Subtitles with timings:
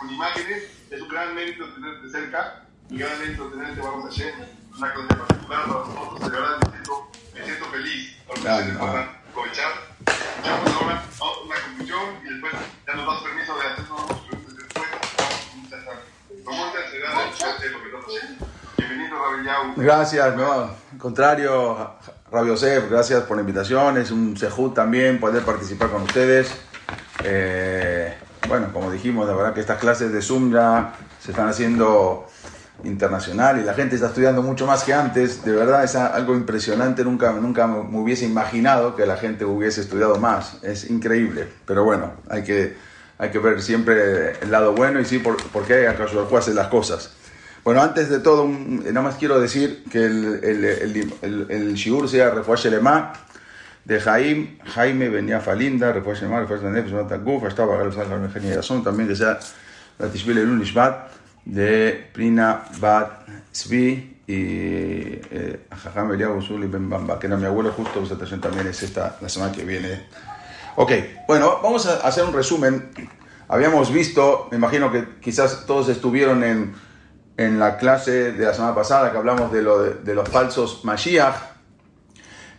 [0.00, 4.34] con imágenes, es un gran mérito tenerte cerca, un gran mérito tenerte, vamos a hacer
[4.76, 9.20] una clase particular para nosotros, de verdad me siento, me siento feliz, porque van a
[9.30, 9.72] aprovechar.
[10.06, 11.04] Escuchamos ahora
[11.44, 12.52] una conclusión y después
[12.86, 16.44] ya nos das permiso de hacer las preguntas después.
[16.44, 18.46] Con mucha ansiedad de lo que estás haciendo.
[18.78, 19.74] Bienvenido, Rabbi Yau.
[19.76, 20.52] Gracias, no,
[20.92, 21.96] al contrario,
[22.32, 26.58] Rabio Yosef, gracias por la invitación, es un sejud también poder participar con ustedes.
[27.22, 28.16] Eh,
[28.50, 32.26] bueno, como dijimos, la verdad que estas clases de Zoom ya se están haciendo
[32.82, 37.04] internacional y la gente está estudiando mucho más que antes, de verdad es algo impresionante,
[37.04, 42.12] nunca, nunca me hubiese imaginado que la gente hubiese estudiado más, es increíble, pero bueno,
[42.28, 42.76] hay que,
[43.18, 46.66] hay que ver siempre el lado bueno y sí, por, por qué acaso hace las
[46.66, 47.12] cosas.
[47.62, 52.08] Bueno, antes de todo, nada más quiero decir que el, el, el, el, el shiur
[52.08, 53.12] sea Refuah Shelema
[53.84, 57.78] de Jaim, Jaime venía Falinda, Refuah Shelema, Refuah Shelema, Refuah Taguf, estaba
[58.32, 59.38] Genia Yazón, también que sea
[59.98, 61.10] la Tishbil Elul Nishmat
[61.44, 67.72] de Prina Bat Zvi y eh, Jajam Eliyahu Zuli Ben Bamba, que era mi abuelo
[67.72, 68.00] justo,
[68.40, 70.06] también es esta, la semana que viene.
[70.76, 70.92] Ok,
[71.26, 72.90] bueno, vamos a hacer un resumen.
[73.48, 76.74] Habíamos visto, me imagino que quizás todos estuvieron en,
[77.36, 80.84] en la clase de la semana pasada que hablamos de, lo de, de los falsos
[80.84, 81.49] Mashiach.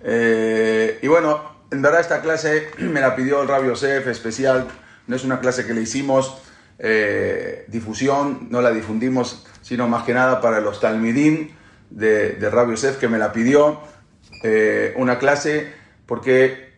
[0.03, 4.67] Eh, y bueno, en verdad esta clase me la pidió el Rabbi Yosef especial.
[5.07, 6.41] No es una clase que le hicimos
[6.79, 11.55] eh, difusión, no la difundimos, sino más que nada para los talmidín
[11.89, 13.79] de, de Rabbi Yosef que me la pidió.
[14.43, 16.73] Eh, una clase porque,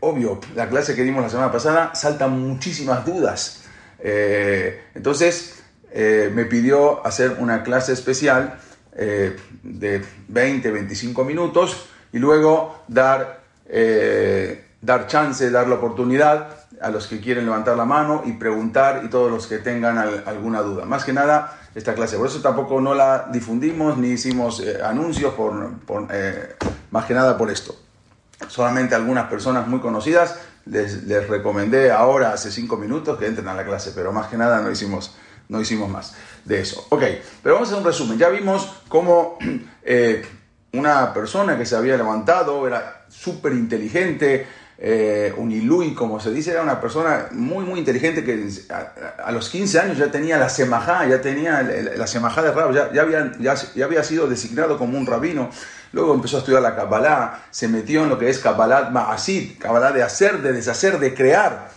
[0.00, 3.64] obvio, la clase que dimos la semana pasada saltan muchísimas dudas.
[3.98, 8.60] Entonces, me pidió hacer una clase especial
[8.94, 16.48] de 20, 25 minutos y luego dar, eh, dar chance, dar la oportunidad
[16.80, 20.24] a los que quieren levantar la mano y preguntar y todos los que tengan al-
[20.26, 20.84] alguna duda.
[20.84, 22.16] Más que nada, esta clase.
[22.16, 26.56] Por eso tampoco no la difundimos ni hicimos eh, anuncios, por, por, eh,
[26.90, 27.76] más que nada por esto
[28.48, 33.54] solamente algunas personas muy conocidas les, les recomendé ahora, hace cinco minutos, que entren a
[33.54, 35.14] la clase, pero más que nada no hicimos,
[35.48, 36.14] no hicimos más
[36.44, 36.84] de eso.
[36.90, 37.02] Ok,
[37.42, 38.18] pero vamos a hacer un resumen.
[38.18, 39.38] Ya vimos cómo
[39.84, 40.24] eh,
[40.72, 44.46] una persona que se había levantado era súper inteligente,
[44.78, 48.48] eh, un ilui, como se dice, era una persona muy, muy inteligente que
[49.22, 52.92] a, los 15 años ya tenía la semajá, ya tenía la semajá de rab, ya,
[52.92, 55.50] ya, había, ya había sido designado como un rabino.
[55.92, 59.92] Luego empezó a estudiar la Kabbalah, se metió en lo que es Kabbalah Ma'asid, Kabbalah
[59.92, 61.68] de hacer, de deshacer, de crear,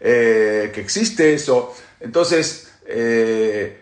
[0.00, 1.76] eh, que existe eso.
[2.00, 3.78] Entonces, eh,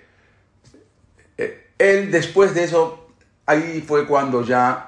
[1.39, 3.06] eh, él después de eso,
[3.47, 4.87] ahí fue cuando ya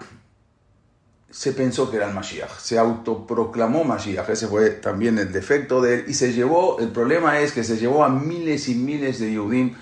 [1.30, 5.94] se pensó que era el Mashiach, se autoproclamó Mashiach, ese fue también el defecto de
[5.94, 9.30] él, y se llevó, el problema es que se llevó a miles y miles de
[9.30, 9.74] Yehudim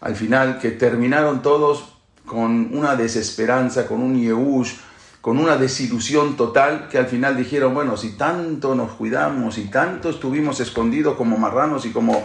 [0.00, 1.94] al final, que terminaron todos
[2.26, 4.74] con una desesperanza, con un Yehush,
[5.20, 10.10] con una desilusión total, que al final dijeron, bueno, si tanto nos cuidamos y tanto
[10.10, 12.24] estuvimos escondidos como marranos y como,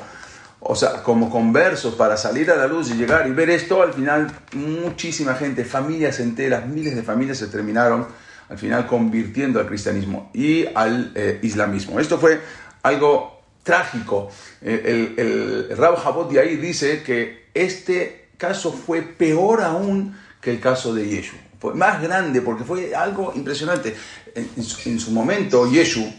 [0.67, 3.93] o sea, como conversos para salir a la luz y llegar y ver esto, al
[3.93, 8.07] final muchísima gente, familias enteras, miles de familias se terminaron
[8.49, 11.99] al final convirtiendo al cristianismo y al eh, islamismo.
[11.99, 12.41] Esto fue
[12.81, 14.29] algo trágico.
[14.61, 20.51] Eh, El, el Rab Jabot de ahí dice que este caso fue peor aún que
[20.51, 21.35] el caso de Yeshu.
[21.59, 23.95] Fue más grande porque fue algo impresionante.
[24.35, 26.13] En, su, en su momento, Yeshu, mm,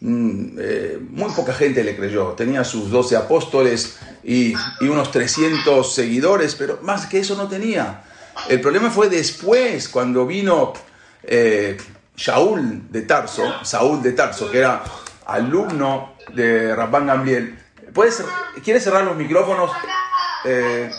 [0.00, 2.32] eh, muy poca gente le creyó.
[2.32, 8.04] Tenía sus 12 apóstoles y, unos 300 seguidores, pero más que eso no tenía.
[8.48, 10.72] El problema fue después, cuando vino
[11.24, 11.76] eh,
[12.16, 14.82] Shaul de Tarso, Saúl de Tarso, que era
[15.26, 17.58] alumno de Rabban Gamliel.
[17.92, 18.22] ¿Puedes,
[18.62, 19.70] ¿Quieres cerrar los micrófonos,
[20.44, 20.90] eh,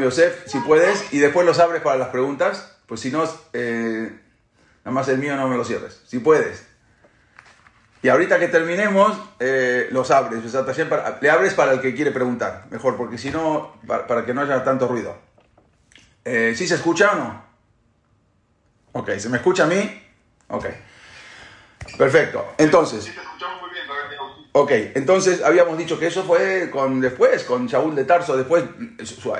[0.00, 1.12] Yosef, si puedes?
[1.12, 2.76] Y después los abres para las preguntas.
[2.86, 4.10] Pues si no, eh,
[4.84, 6.00] nada más el mío no me lo cierres.
[6.06, 6.67] Si puedes.
[8.02, 10.44] Y ahorita que terminemos, eh, los abres.
[10.44, 12.66] O sea, para- le abres para el que quiere preguntar.
[12.70, 15.16] Mejor, porque si no, para, para que no haya tanto ruido.
[16.24, 17.42] Eh, ¿Sí se escucha o no?
[18.92, 20.02] Ok, ¿se me escucha a mí?
[20.48, 20.66] Ok.
[21.96, 22.54] Perfecto.
[22.58, 23.84] Entonces, Sí, te escuchamos muy bien,
[24.52, 28.64] ok, entonces habíamos dicho que eso fue con después, con Shaul de Tarso, después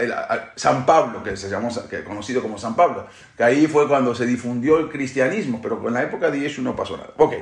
[0.01, 3.07] el- a- San Pablo, que se llamó, que conocido como San Pablo,
[3.37, 6.77] que ahí fue cuando se difundió el cristianismo, pero con la época de Yeshua no
[6.77, 7.11] pasó nada.
[7.17, 7.35] Ok,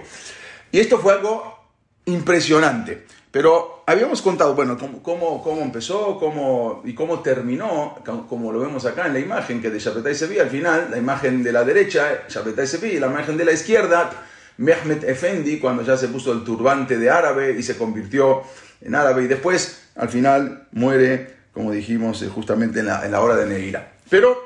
[0.76, 1.58] y esto fue algo
[2.04, 3.06] impresionante.
[3.30, 8.60] Pero habíamos contado, bueno, cómo, cómo, cómo empezó cómo, y cómo terminó, co- como lo
[8.60, 11.64] vemos acá en la imagen que de Shabbatai Sevi, al final, la imagen de la
[11.64, 14.10] derecha, Shabbatai Sevi, y la imagen de la izquierda,
[14.58, 18.42] Mehmet Efendi, cuando ya se puso el turbante de árabe y se convirtió
[18.82, 23.20] en árabe, y después, al final, muere, como dijimos, eh, justamente en la, en la
[23.22, 23.92] hora de Neira.
[24.10, 24.44] Pero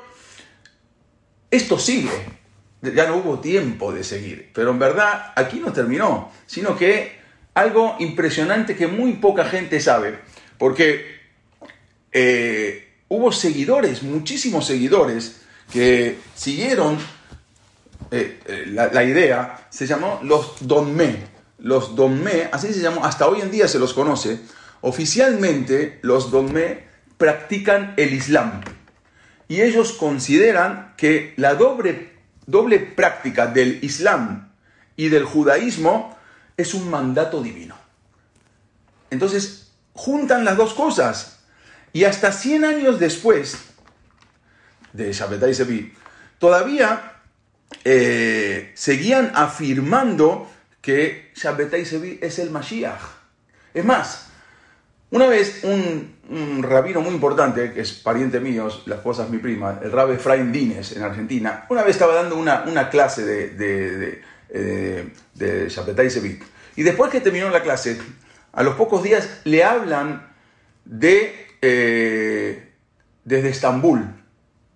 [1.49, 2.09] esto sigue,
[2.81, 7.19] ya no hubo tiempo de seguir, pero en verdad aquí no terminó, sino que
[7.53, 10.19] algo impresionante que muy poca gente sabe,
[10.57, 11.19] porque
[12.11, 15.41] eh, hubo seguidores, muchísimos seguidores,
[15.71, 16.97] que siguieron
[18.11, 21.31] eh, eh, la, idea, se llamó los Donmé.
[21.59, 24.39] Los Donmé, así se llamó, hasta hoy en día se los conoce.
[24.81, 26.85] Oficialmente, los Donmé
[27.17, 28.61] practican el Islam.
[29.47, 32.11] Y ellos consideran que la doble,
[32.51, 34.51] doble práctica del Islam
[34.95, 36.17] y del judaísmo
[36.57, 37.75] es un mandato divino.
[39.09, 41.39] Entonces, juntan las dos cosas.
[41.93, 43.57] Y hasta 100 años después
[44.93, 45.93] de Shabbatai Sevi,
[46.39, 47.19] todavía
[47.83, 50.49] eh, seguían afirmando
[50.81, 53.01] que Shabbatai Sevi es el Mashiach.
[53.73, 54.30] Es más,
[55.11, 59.79] una vez un, rabino muy importante, que es pariente mío, la esposa es mi prima,
[59.83, 64.21] el rabbi Efraín Dines en Argentina, una vez estaba dando una, clase de, de, de,
[64.49, 65.09] eh.
[66.75, 67.99] Y después que terminó la clase,
[68.53, 70.29] a los pocos días le hablan
[70.85, 72.71] de eh,
[73.23, 74.05] desde Estambul.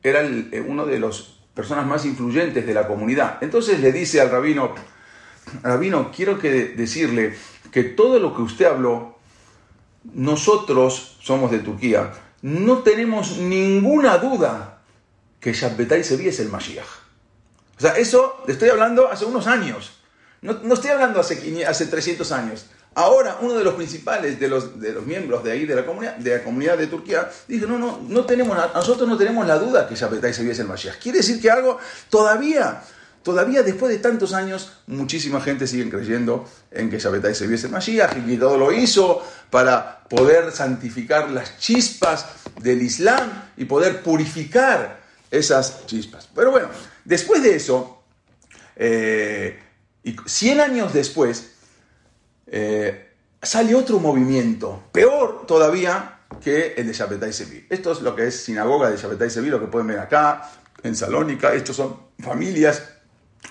[0.04, 3.38] Era eh, uno de las personas más influyentes de la comunidad.
[3.42, 4.76] Entonces le dice al rabino,
[5.64, 7.34] rabino, quiero que decirle
[7.72, 9.15] que todo lo que usted habló,
[10.14, 12.12] nosotros somos de Turquía,
[12.42, 14.82] no tenemos ninguna duda
[15.40, 16.86] que Shabbatai Sevi es el Mashiach.
[17.78, 20.00] O sea, eso estoy hablando hace unos años.
[20.42, 22.68] No, no estoy hablando hace, hace 300 años.
[22.98, 26.16] Ahora, uno de los principales de los, de los miembros de ahí, de la comunidad
[26.16, 29.86] de, la comunidad de Turquía, dijo, no, no, no tenemos, nosotros no tenemos la duda
[29.86, 30.98] que Shabbatai se es el Mashiach.
[31.00, 31.78] Quiere decir que algo
[32.10, 32.82] todavía,
[33.26, 37.72] todavía después de tantos años, muchísima gente sigue creyendo en que Shabbatai se es el
[37.72, 42.28] Mashiach y que todo lo hizo para poder santificar las chispas
[42.62, 45.02] del Islam y poder purificar
[45.32, 46.30] esas chispas.
[46.36, 46.70] Pero bueno,
[47.04, 48.04] después de eso,
[48.76, 49.60] eh,
[50.04, 51.50] y 100 años después,
[52.46, 53.10] eh,
[53.42, 57.66] sale otro movimiento, peor todavía que el de Shabbatai Sevi.
[57.72, 60.48] Esto es lo que es sinagoga de Shabbatai Sevi, lo que pueden ver acá,
[60.84, 61.56] en Salónica.
[61.56, 62.95] Estos son familias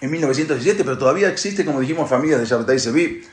[0.00, 3.24] en 1917, pero todavía existe, como dijimos, familias de Shabbatai Sevi.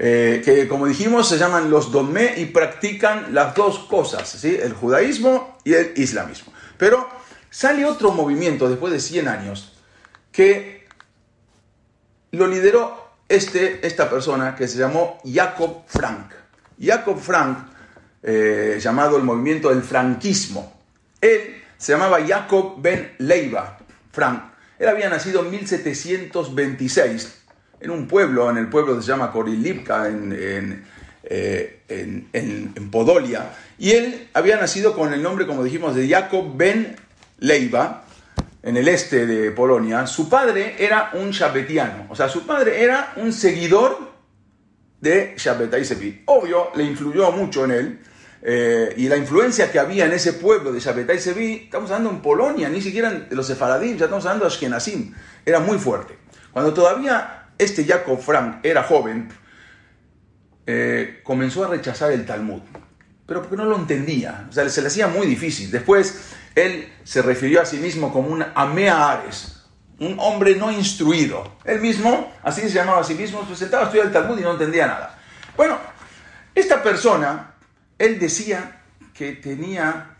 [0.00, 4.56] Eh, que como dijimos se llaman los Domé y practican las dos cosas, ¿sí?
[4.62, 6.52] el judaísmo y el islamismo.
[6.76, 7.08] Pero
[7.50, 9.72] sale otro movimiento después de 100 años
[10.30, 10.86] que
[12.30, 16.32] lo lideró este, esta persona que se llamó Jacob Frank.
[16.80, 17.58] Jacob Frank,
[18.22, 20.80] eh, llamado el movimiento del franquismo.
[21.20, 23.78] Él se llamaba Jacob Ben Leiva
[24.12, 24.47] Frank.
[24.78, 27.34] Él había nacido en 1726
[27.80, 30.84] en un pueblo, en el pueblo que se llama Korilivka, en,
[31.24, 33.50] eh, en, en, Podolia.
[33.78, 36.96] Y él había nacido con el nombre, como dijimos, de Jacob Ben
[37.38, 38.04] Leiva
[38.62, 43.12] en el este de Polonia, su padre era un shabetiano, o sea, su padre era
[43.16, 44.12] un seguidor
[45.00, 46.22] de Shabbatai Sevi.
[46.26, 47.98] Obvio, le influyó mucho en él,
[48.50, 52.22] eh, y la influencia que había en ese pueblo de Shabbatai Sevi, estamos hablando en
[52.22, 55.14] Polonia, ni siquiera de los sefaradim, ya estamos hablando de Ashkenazim,
[55.44, 56.16] era muy fuerte.
[56.50, 59.28] Cuando todavía este Jacob Frank era joven,
[60.64, 62.62] eh, comenzó a rechazar el Talmud,
[63.26, 65.70] pero porque no lo entendía, o sea, se le hacía muy difícil.
[65.70, 69.66] Después él se refirió a sí mismo como un Ameares,
[70.00, 71.58] un hombre no instruido.
[71.66, 74.52] Él mismo, así se llamaba a sí mismo, se sentaba estudiar el Talmud y no
[74.52, 75.18] entendía nada.
[75.54, 75.76] Bueno,
[76.54, 77.57] esta persona,
[77.98, 78.82] él decía
[79.14, 80.16] que tenía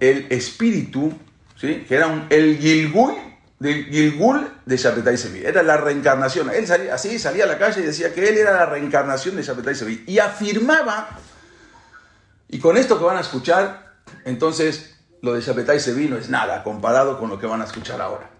[0.00, 1.12] el espíritu,
[1.56, 1.84] ¿sí?
[1.86, 3.14] que era un, el Gilgul,
[3.58, 5.44] del Gilgul de Shabbatai Sevi.
[5.44, 6.50] Era la reencarnación.
[6.50, 9.42] Él salía, así salía a la calle y decía que él era la reencarnación de
[9.42, 10.04] Shabbatai Sevi.
[10.06, 11.08] Y afirmaba,
[12.48, 13.94] y con esto que van a escuchar,
[14.24, 18.00] entonces lo de Shabbatai Sevi no es nada comparado con lo que van a escuchar
[18.00, 18.30] ahora.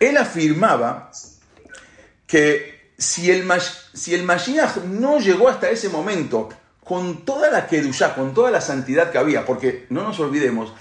[0.00, 1.10] Él afirmaba
[2.26, 3.48] que si el,
[3.92, 6.48] si el Mashiach no llegó hasta ese momento
[6.86, 10.72] con toda la Kedushá, con toda la santidad que había, porque no nos olvidemos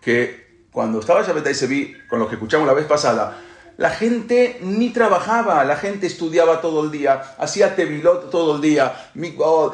[0.00, 3.40] que cuando estaba Shabbatai Sevi, con lo que escuchamos la vez pasada,
[3.76, 9.10] la gente ni trabajaba, la gente estudiaba todo el día, hacía tevilot todo el día,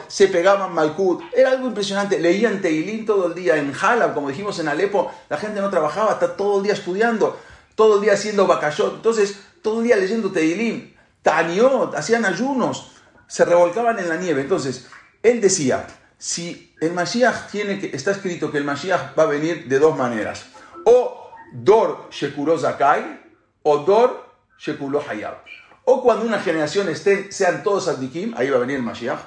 [0.09, 4.59] se pegaban malkut, era algo impresionante, leían teilín todo el día en Halab, como dijimos
[4.61, 7.39] en Alepo, la gente no trabajaba, está todo el día estudiando,
[7.75, 12.93] todo el día haciendo bakashot, entonces todo el día leyendo teilín, taniot, hacían ayunos,
[13.27, 14.43] se revolcaban en la nieve.
[14.43, 14.87] Entonces,
[15.25, 15.87] él decía,
[16.19, 19.97] si el Mashiach tiene que, está escrito que el Mashiach va a venir de dos
[19.97, 20.45] maneras,
[20.85, 23.21] o Dor Shekurozakai,
[23.63, 24.25] Odor
[24.59, 25.39] Shekulo Hayab.
[25.87, 29.19] O cuando una generación esté, sean todos Addikim, ahí va a venir el Mashiach.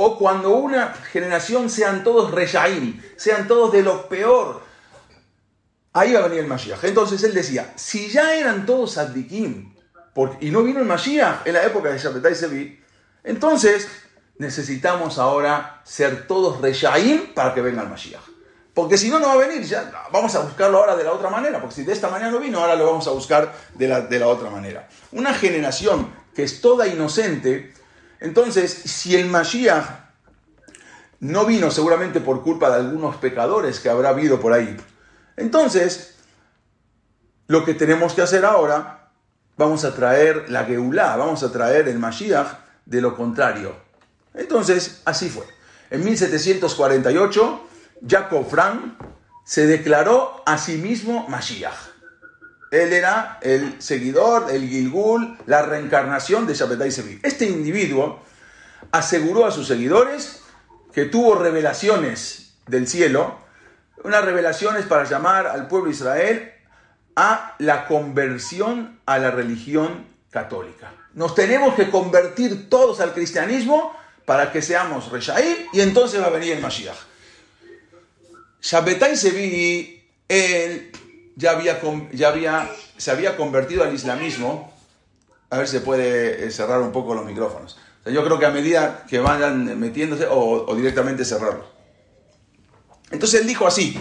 [0.00, 4.62] o cuando una generación sean todos reyaim, sean todos de lo peor,
[5.92, 6.84] ahí va a venir el Mashiach.
[6.84, 9.74] Entonces él decía, si ya eran todos Addikim,
[10.40, 12.80] y no vino el Mashiach en la época de Shabbatai Sevi,
[13.24, 13.88] entonces
[14.38, 18.22] necesitamos ahora ser todos reyaim para que venga el Mashiach.
[18.72, 19.62] Porque si no, no va a venir.
[19.64, 21.60] Ya, vamos a buscarlo ahora de la otra manera.
[21.60, 24.18] Porque si de esta manera no vino, ahora lo vamos a buscar de la, de
[24.20, 24.88] la otra manera.
[25.10, 27.74] Una generación que es toda inocente,
[28.20, 29.84] entonces, si el Mashiach
[31.18, 34.76] no vino seguramente por culpa de algunos pecadores que habrá habido por ahí,
[35.36, 36.16] entonces,
[37.48, 39.10] lo que tenemos que hacer ahora,
[39.56, 43.87] vamos a traer la Geulah, vamos a traer el Mashiach de lo contrario.
[44.34, 45.44] Entonces, así fue.
[45.90, 47.68] En 1748,
[48.06, 48.98] Jacob Frank
[49.44, 51.74] se declaró a sí mismo Mashiach.
[52.70, 57.18] Él era el seguidor, el Gilgul, la reencarnación de Shabbatai Sevi.
[57.22, 58.20] Este individuo
[58.90, 60.42] aseguró a sus seguidores
[60.92, 63.38] que tuvo revelaciones del cielo,
[64.04, 66.52] unas revelaciones para llamar al pueblo de Israel
[67.16, 70.92] a la conversión a la religión católica.
[71.14, 73.96] Nos tenemos que convertir todos al cristianismo
[74.28, 76.98] para que seamos Reshaim y entonces va a venir el Mashiach.
[78.60, 80.92] Shabbatai Sevi, él
[81.34, 81.80] ya había,
[82.12, 84.70] ya había, se había convertido al islamismo.
[85.48, 87.78] A ver si puede eh, cerrar un poco los micrófonos.
[88.04, 91.64] yo creo que a medida que vayan metiéndose o, directamente cerrarlo.
[93.10, 93.98] Entonces él dijo así.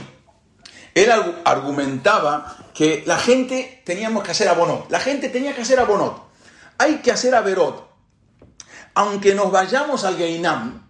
[0.94, 1.10] Él
[1.46, 4.92] argumentaba que la gente teníamos que hacer abonot.
[4.92, 6.22] La gente tenía que hacer abonot.
[6.80, 7.87] Hay que hacer averot.
[8.98, 10.90] Aunque nos vayamos al Geinam,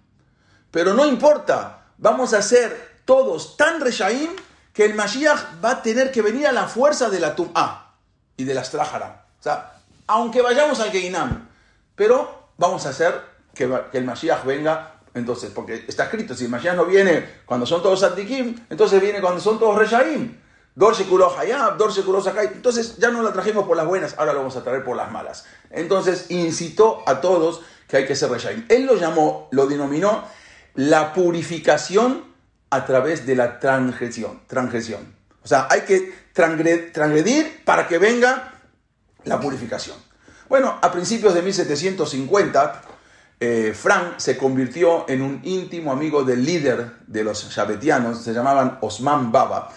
[0.72, 4.30] pero no importa, vamos a ser todos tan reshaim
[4.72, 7.96] que el Mashiach va a tener que venir a la fuerza de la Tum'a
[8.38, 9.26] y de la Astrajara.
[9.38, 11.50] O sea, aunque vayamos al Geinam,
[11.96, 13.22] pero vamos a hacer
[13.54, 17.84] que, el Mashiach venga entonces, porque está escrito, si el Mashiach no viene cuando son
[17.84, 20.34] todos Sadikim, entonces viene cuando son todos Reshaim.
[20.76, 22.52] Dor Shekulo Hayab, Dor Shekulo Sakai.
[22.54, 25.12] Entonces ya no la trajimos por las buenas, ahora lo vamos a traer por las
[25.12, 25.46] malas.
[25.72, 28.66] Entonces incitó a todos que hay que ser Reshaim.
[28.70, 30.24] Él lo llamó, lo denominó
[30.76, 32.26] la purificación
[32.70, 34.42] a través de la transgresión.
[34.48, 35.16] transgresión.
[35.44, 38.54] O sea, hay que transgredir para que venga
[39.24, 39.98] la purificación.
[40.50, 42.82] Bueno, a principios de 1750,
[43.40, 48.80] eh, Frank se convirtió en un íntimo amigo del líder de los shabetianos, se llamaban
[48.82, 49.70] Osman Baba,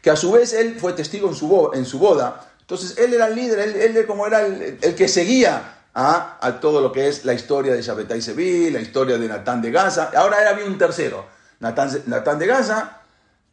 [0.00, 2.48] que a su vez él fue testigo en su, en su boda.
[2.60, 7.08] Entonces él era el líder, él, como era el, que seguía a, todo lo que
[7.08, 10.12] es la historia de Shabbatai Seville, la historia de Natán de Gaza.
[10.14, 11.26] Ahora había un tercero,
[11.58, 13.02] Natán, de Gaza,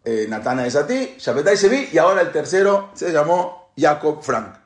[0.04, 4.58] eh, Natana de Satí, Shabbatai Sevi, y ahora el tercero se llamó Jacob Frank.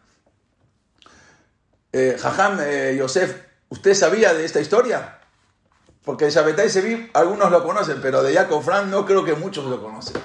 [1.93, 5.17] Eh, Jajam eh, Yosef, ¿usted sabía de esta historia?
[6.03, 9.63] Porque de Shabbatai Sevi algunos lo conocen, pero de Jacob Frank no creo que muchos
[9.65, 10.21] lo conocen.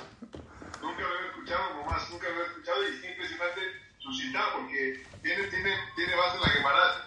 [0.82, 3.60] Nunca lo he escuchado, nomás, nunca lo he escuchado y es impresionante
[4.00, 5.13] suscitar porque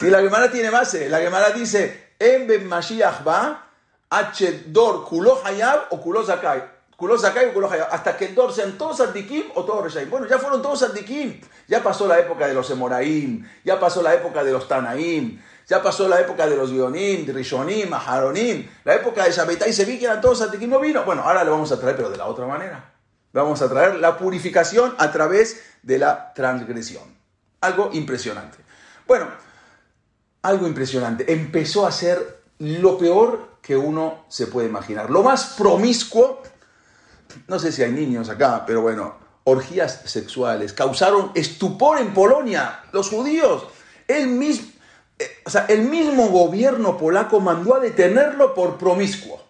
[0.07, 1.09] Y la Gemara tiene base.
[1.09, 3.67] La Gemara dice, En Ben Mashiach va
[4.67, 5.05] Dor
[5.43, 6.63] Hayab o Kulo Zakai.
[6.95, 7.89] Kulo Zakai o Kulo Hayab.
[7.91, 10.09] Hasta que el Dor sean todos Addikim o todos Reshaim.
[10.09, 11.41] Bueno, ya fueron todos Addikim.
[11.67, 13.45] Ya pasó la época de los Emoraim.
[13.65, 15.41] Ya pasó la época de los Tanaim.
[15.67, 18.65] Ya pasó la época de los Bionim, Rishonim, Aharonim.
[18.85, 20.69] La época de Shabbatai se vi que eran todos Addikim.
[20.69, 21.03] No vino.
[21.03, 22.93] Bueno, ahora lo vamos a traer, pero de la otra manera.
[23.33, 27.03] Vamos a traer la purificación a través de la transgresión.
[27.59, 28.59] Algo impresionante.
[29.05, 29.27] Bueno,
[30.47, 31.31] algo impresionante.
[31.31, 35.09] Empezó a ser lo peor que uno se puede imaginar.
[35.09, 36.41] Lo más promiscuo,
[37.47, 43.09] no sé si hay niños acá, pero bueno, orgías sexuales, causaron estupor en Polonia, los
[43.09, 43.67] judíos.
[44.07, 44.71] El mismo,
[45.19, 49.45] eh, el mismo gobierno polaco mandó a detenerlo por promiscuo.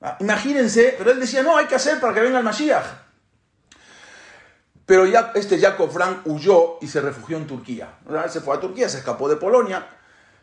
[0.00, 2.86] Ah, imagínense, pero él decía, no, hay que hacer para que venga el Mashiach.
[4.86, 5.04] Pero
[5.34, 7.98] este Jacob Frank huyó y se refugió en Turquía.
[8.28, 9.97] se fue a Turquía, se escapó de Polonia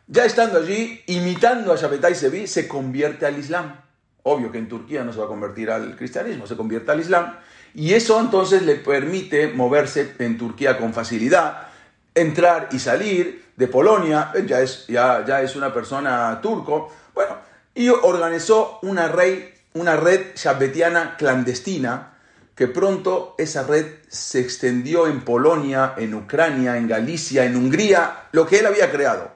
[0.08, 3.82] ya estando allí, imitando a Shabbatai Sevi, se convierte al Islam.
[4.24, 7.38] Obvio que en Turquía no se va a convertir al cristianismo, se convierte al Islam.
[7.74, 11.68] Y eso entonces le permite moverse en Turquía con facilidad,
[12.14, 16.92] entrar y salir de Polonia, ya es, ya, ya es una persona turco.
[17.14, 17.38] Bueno,
[17.74, 22.14] y organizó una, rey, una red shabbetiana clandestina,
[22.56, 28.46] que pronto esa red se extendió en Polonia, en Ucrania, en Galicia, en Hungría, lo
[28.48, 29.35] que él había creado.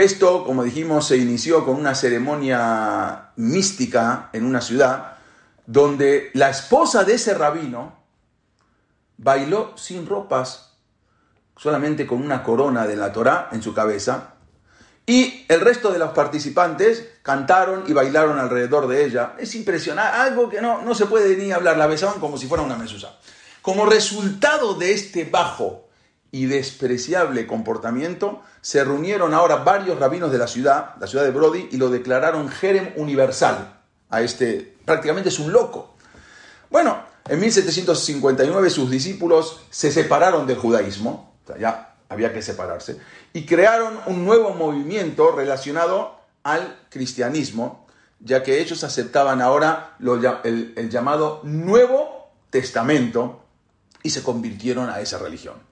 [0.00, 5.18] Esto, como dijimos, se inició con una ceremonia mística en una ciudad
[5.66, 7.98] donde la esposa de ese rabino
[9.18, 10.72] bailó sin ropas,
[11.54, 14.36] solamente con una corona de la Torá en su cabeza,
[15.04, 19.34] Y el resto de los participantes cantaron y bailaron alrededor de ella.
[19.38, 22.62] Es impresionante, algo que no, no se puede ni hablar, la besaban como si fuera
[22.62, 23.18] una mesusa.
[23.60, 25.89] Como resultado de este bajo
[26.32, 31.68] y despreciable comportamiento, se reunieron ahora varios rabinos de la ciudad, la ciudad de Brody,
[31.72, 33.80] y lo declararon Jerem universal.
[34.10, 35.94] A este, prácticamente es un loco.
[36.70, 42.98] Bueno, en 1759 sus discípulos se separaron del judaísmo, o sea, ya había que separarse,
[43.32, 47.86] y crearon un nuevo movimiento relacionado al cristianismo,
[48.20, 49.96] ya que ellos aceptaban ahora
[50.44, 53.44] el, el llamado Nuevo Testamento
[54.02, 55.69] y se convirtieron a esa religión.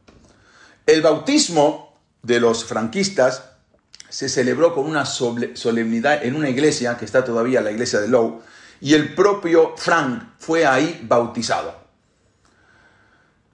[0.88, 3.44] El bautismo de los franquistas
[4.08, 8.40] se celebró con una solemnidad en una iglesia, que está todavía la iglesia de Lowe,
[8.80, 11.74] y el propio Frank fue ahí bautizado.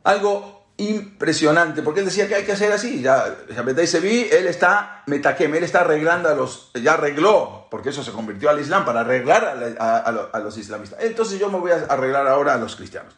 [0.04, 3.02] Algo impresionante, porque él decía que hay que hacer así.
[3.02, 3.36] Ya,
[3.84, 8.12] se vi, él está metaquem, él está arreglando a los, ya arregló, porque eso se
[8.12, 11.00] convirtió al Islam para arreglar a, los islamistas.
[11.02, 13.12] Entonces yo me voy a arreglar ahora a los cristianos.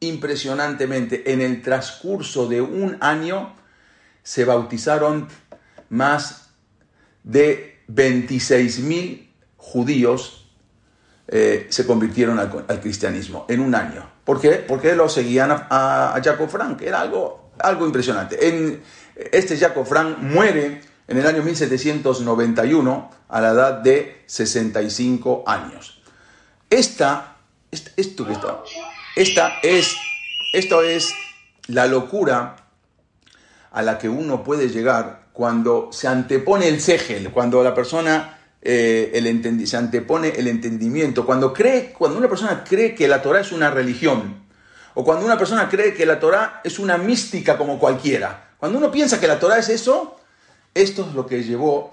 [0.00, 3.54] Impresionantemente, en el transcurso de un año
[4.22, 5.28] se bautizaron
[5.88, 6.50] más
[7.24, 10.38] de 26.000 judíos
[11.30, 14.08] eh, se convirtieron al, cristianismo en un año.
[14.24, 14.64] ¿Por qué?
[14.66, 16.80] Porque lo seguían a, Jacob Frank.
[16.80, 18.48] Era algo, algo impresionante.
[18.48, 18.82] En,
[19.30, 26.00] este Jacob Frank muere en el año 1791 a la edad de 65 años.
[26.70, 27.36] Esta,
[27.70, 28.62] esto que está,
[29.18, 29.96] esta es,
[30.52, 31.12] esto es
[31.66, 32.54] la locura
[33.72, 39.60] a la que uno puede llegar cuando se antepone el segel, cuando la persona eh,
[39.64, 43.70] se antepone el entendimiento, cuando, cree, cuando una persona cree que la Torah es una
[43.70, 44.46] religión,
[44.94, 48.92] o cuando una persona cree que la Torah es una mística como cualquiera, cuando uno
[48.92, 50.16] piensa que la Torah es eso,
[50.74, 51.92] esto es lo que llevó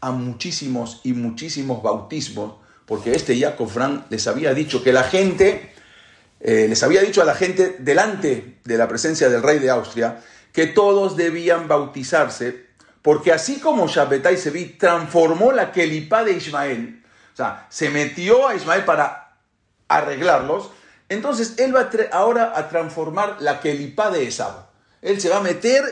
[0.00, 2.54] a muchísimos y muchísimos bautismos,
[2.86, 5.71] porque este Jacob Frank les había dicho que la gente,
[6.42, 10.20] eh, les había dicho a la gente delante de la presencia del rey de Austria,
[10.52, 17.36] que todos debían bautizarse porque así como Shabbatai Sevi transformó la Kelipá de Ismael, o
[17.36, 19.36] sea, se metió a Ismael para
[19.88, 20.70] arreglarlos,
[21.08, 24.66] entonces él va ahora a transformar la Kelipá de Esab.
[25.02, 25.82] Él se va a meter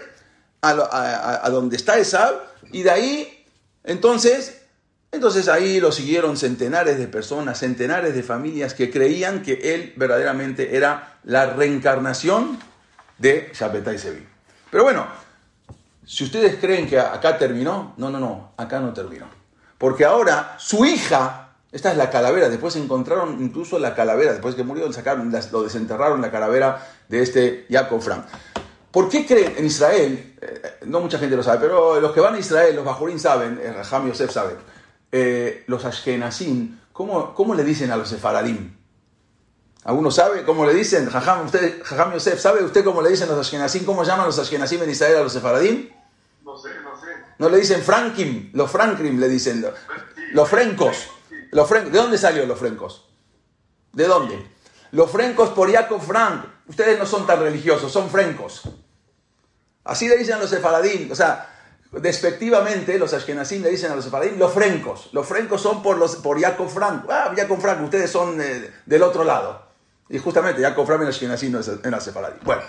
[0.63, 3.47] a, donde está Esab y de ahí,
[3.83, 4.60] entonces,
[5.13, 10.77] entonces ahí lo siguieron centenares de personas, centenares de familias que creían que él verdaderamente
[10.77, 12.59] era la reencarnación
[13.19, 14.27] de Shabbatai Sevi.
[14.71, 15.07] Pero bueno,
[16.07, 19.27] si ustedes creen que acá terminó, no, no, no, acá no terminó.
[19.79, 24.63] Porque ahora su hija, esta es la calavera, después encontraron incluso la calavera, después que
[24.63, 24.89] murió,
[25.53, 28.27] lo desenterraron la calavera de este Jacob Frank.
[28.91, 30.37] ¿Por qué creen en Israel?
[30.41, 33.61] Eh, no mucha gente lo sabe, pero los que van a Israel, los Bajurín saben,
[33.63, 34.55] eh, Raham Yosef sabe,
[35.13, 38.77] eh, los Ashkenazim, ¿cómo, ¿cómo le dicen a los Sefaradim?
[39.85, 41.09] ¿Alguno sabe cómo le dicen?
[41.09, 43.85] Jajam, usted, Jajam Yosef, ¿sabe usted cómo le dicen a los Ashkenazim?
[43.85, 45.89] ¿Cómo llaman los Ashkenazim en Israel a los Sefaradim?
[46.45, 47.07] No sé, no sé.
[47.39, 49.65] No le dicen Frankim, los Frankrim le dicen,
[50.33, 51.09] los frencos.
[51.53, 53.09] Los ¿De dónde salió los frencos?
[53.93, 54.47] ¿De dónde?
[54.93, 56.45] Los frencos por Jacob Frank.
[56.67, 58.63] Ustedes no son tan religiosos, son frencos.
[59.85, 61.11] Así le dicen a los sefaradín.
[61.11, 61.60] O sea,
[61.93, 65.09] despectivamente los ashkenazim le dicen a los sefaradín los frencos.
[65.13, 67.05] Los frencos son por, los, por Jacob Frank.
[67.11, 69.71] Ah, Jacob Frank, ustedes son eh, del otro lado.
[70.09, 71.95] Y justamente Jacob Frank en ashkenazim no es en.
[72.43, 72.63] Bueno,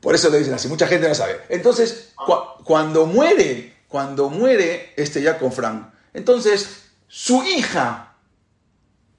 [0.00, 1.40] por eso le dicen así, mucha gente no sabe.
[1.48, 2.12] Entonces,
[2.64, 8.14] cuando muere, cuando muere este Jacob Frank, entonces su hija,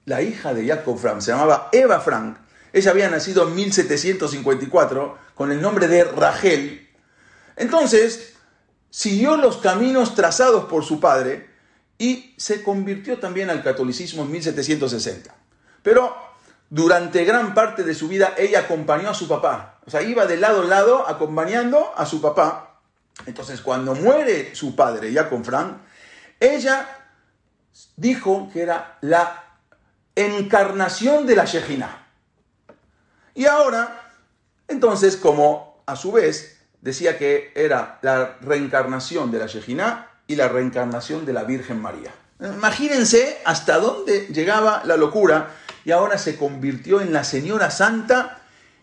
[0.04, 2.38] la hija de Jacob Frank, se llamaba Eva Frank,
[2.72, 6.88] ella había nacido en 1754 con el nombre de Rachel.
[7.56, 8.35] Entonces,
[8.96, 11.50] siguió los caminos trazados por su padre
[11.98, 15.34] y se convirtió también al catolicismo en 1760.
[15.82, 16.16] Pero
[16.70, 19.80] durante gran parte de su vida ella acompañó a su papá.
[19.86, 22.80] O sea, iba de lado a lado acompañando a su papá.
[23.26, 25.76] Entonces, cuando muere su padre, ya con Frank,
[26.40, 26.88] ella
[27.96, 29.58] dijo que era la
[30.14, 32.06] encarnación de la Shejina.
[33.34, 34.10] Y ahora,
[34.68, 36.55] entonces, como a su vez
[36.86, 42.14] decía que era la reencarnación de la Shejina y la reencarnación de la Virgen María.
[42.38, 45.48] Imagínense hasta dónde llegaba la locura
[45.84, 48.38] y ahora se convirtió en la señora santa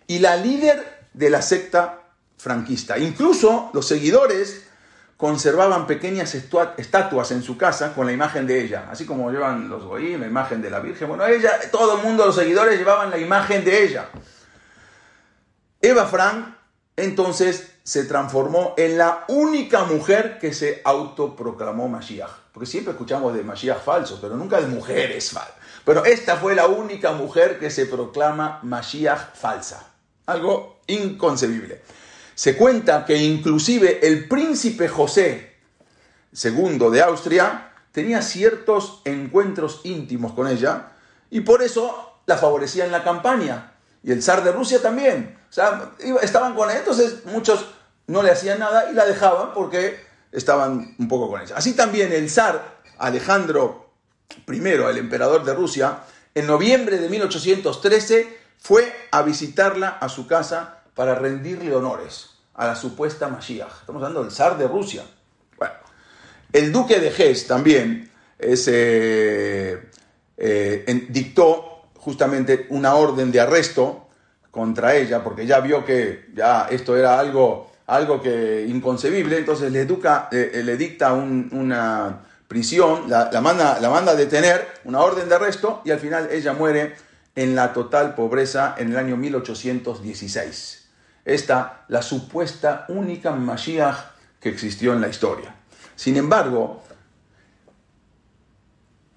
[0.05, 2.01] y la líder de la secta
[2.37, 2.97] franquista.
[2.97, 4.65] Incluso los seguidores
[5.15, 9.85] conservaban pequeñas estatuas en su casa con la imagen de ella, así como llevan los
[9.85, 11.07] goyim, la imagen de la Virgen.
[11.07, 14.09] Bueno, ella, todo el mundo, los seguidores llevaban la imagen de ella.
[15.79, 16.47] Eva Frank
[16.95, 22.31] entonces se transformó en la única mujer que se autoproclamó Mashiach.
[22.53, 25.55] Porque siempre escuchamos de Mashiach falsos, pero nunca de mujeres falsas.
[25.85, 29.91] Pero esta fue la única mujer que se proclama Mashiach falsa.
[30.25, 31.81] Algo inconcebible.
[32.35, 35.57] Se cuenta que inclusive el príncipe José
[36.31, 40.93] II de Austria tenía ciertos encuentros íntimos con ella
[41.29, 43.72] y por eso la favorecía en la campaña.
[44.03, 45.37] Y el zar de Rusia también.
[45.49, 47.65] O sea, estaban con ella, entonces muchos
[48.07, 51.55] no le hacían nada y la dejaban porque estaban un poco con ella.
[51.55, 53.91] Así también el zar Alejandro
[54.47, 55.99] I, el emperador de Rusia,
[56.35, 62.75] en noviembre de 1813 fue a visitarla a su casa para rendirle honores a la
[62.75, 63.81] supuesta Mashiach.
[63.81, 65.03] Estamos hablando del zar de Rusia.
[65.57, 65.75] Bueno,
[66.51, 69.89] el duque de Hesse también eh,
[70.37, 71.72] eh, dictó
[72.03, 74.09] justamente una orden de arresto
[74.51, 79.81] contra ella, porque ya vio que ya esto era algo, algo que inconcebible, entonces le,
[79.81, 85.35] educa, eh, le dicta una prisión, la, manda, la manda a detener, una orden de
[85.35, 86.93] arresto, y al final ella muere
[87.35, 90.89] en la total pobreza en el año 1816.
[91.25, 93.95] Esta, la supuesta única Mashiach
[94.41, 95.55] que existió en la historia.
[95.95, 96.83] Sin embargo,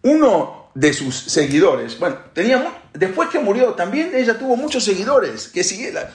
[0.02, 2.62] uno de sus seguidores, bueno, tenía,
[2.92, 5.60] después que murió también ella tuvo muchos seguidores, que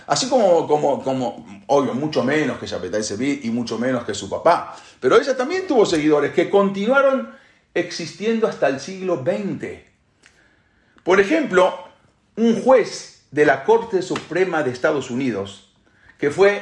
[0.05, 4.29] así como, como, como, obvio, mucho menos que Shapetai Sevi y mucho menos que su
[4.29, 7.31] papá, pero ella también tuvo seguidores que continuaron
[7.73, 9.79] existiendo hasta el siglo XX.
[11.03, 11.73] Por ejemplo,
[12.35, 15.73] un juez de la Corte Suprema de Estados Unidos,
[16.19, 16.61] que fue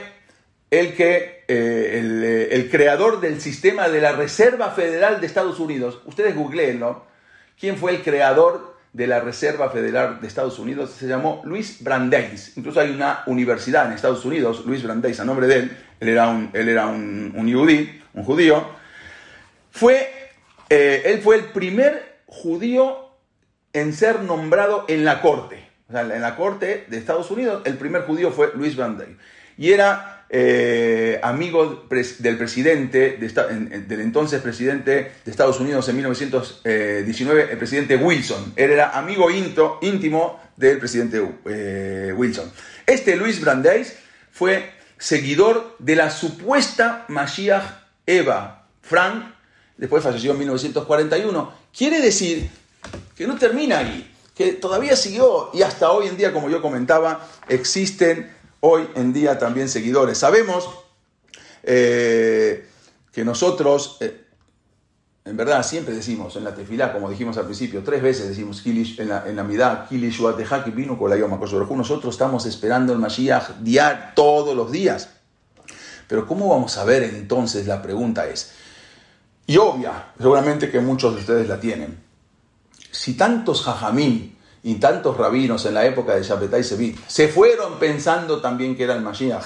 [0.72, 6.00] el, que, eh, eh, el, creador del sistema de la Reserva Federal de Estados Unidos,
[6.06, 7.09] ustedes googleenlo,
[7.60, 10.92] ¿quién fue el creador de la Reserva Federal de Estados Unidos?
[10.92, 12.58] Se llamó Luis Brandeis.
[12.58, 16.30] Incluso hay una universidad en Estados Unidos, Luis Brandeis, a nombre de él, él era
[16.30, 18.66] un, él era un, un judío,
[19.72, 20.10] fue,
[20.70, 23.10] eh, él fue el primer judío
[23.74, 25.70] en ser nombrado en la corte.
[25.88, 29.16] O sea, en la corte de Estados Unidos, el primer judío fue Luis Brandeis.
[29.58, 31.86] Y era eh, amigo
[32.20, 38.54] del presidente, del entonces presidente de Estados Unidos en 1919, el presidente Wilson.
[38.56, 42.52] Era amigo íntimo del presidente eh, Wilson.
[42.86, 43.96] Este Luis Brandeis
[44.32, 47.64] fue seguidor de la supuesta Mashiach
[48.06, 49.34] Eva Frank,
[49.78, 51.54] después falleció en 1941.
[51.76, 52.50] Quiere decir
[53.16, 57.28] que no termina ahí, que todavía siguió y hasta hoy en día, como yo comentaba,
[57.48, 58.32] existen
[58.62, 60.18] hoy en día también seguidores.
[60.18, 60.70] Sabemos
[61.64, 62.68] eh,
[63.12, 64.26] que nosotros, eh,
[65.26, 69.10] en verdad, siempre decimos en la tefilá, como dijimos al principio, tres veces decimos en
[69.10, 74.72] la, en la midá, vino con la Nosotros estamos esperando el Mashiach diar todos los
[74.72, 75.10] días.
[76.08, 77.68] Pero ¿cómo vamos a ver entonces?
[77.68, 78.52] La pregunta es,
[79.46, 82.00] y obvia, seguramente que muchos de ustedes la tienen.
[82.92, 88.42] Si tantos jajamín y tantos rabinos en la época de Shabbatai Sevit se fueron pensando
[88.42, 89.46] también que era el Mashiach.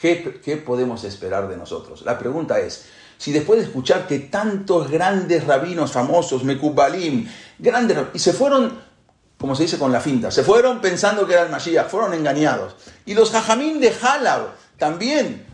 [0.00, 2.02] ¿Qué, ¿Qué, podemos esperar de nosotros?
[2.02, 8.18] La pregunta es, si después de escuchar que tantos grandes rabinos famosos, Mekubalim, grandes, y
[8.18, 8.80] se fueron,
[9.38, 12.74] como se dice con la finta, se fueron pensando que era el Mashiach, fueron engañados.
[13.06, 14.48] Y los Jajamín de Halab
[14.78, 15.46] también.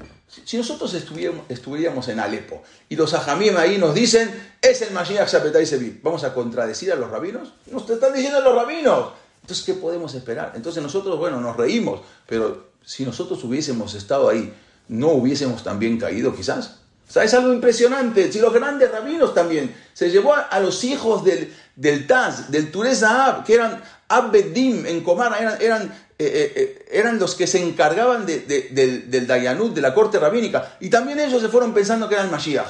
[0.45, 4.31] Si nosotros estuviéramos, estuviéramos en Alepo y los Ajamim ahí nos dicen,
[4.63, 7.53] es el Mashiach Shapetai Sevi, ¿vamos a contradecir a los rabinos?
[7.71, 9.13] Nos están diciendo los rabinos.
[9.43, 10.53] Entonces, ¿qué podemos esperar?
[10.55, 14.53] Entonces nosotros, bueno, nos reímos, pero si nosotros hubiésemos estado ahí,
[14.89, 16.77] ¿no hubiésemos también caído quizás?
[17.09, 18.31] O sea, es algo impresionante.
[18.31, 23.43] Si los grandes rabinos también se llevó a, los hijos del, del Taz, del Tureza
[23.45, 25.83] que eran Abbedim en Comara, eran, eran
[26.21, 30.91] eh, eh, eh, eran los que se encargaban del Dayanut, de la corte rabínica, y
[30.91, 32.69] también ellos se fueron pensando que eran Mashiach.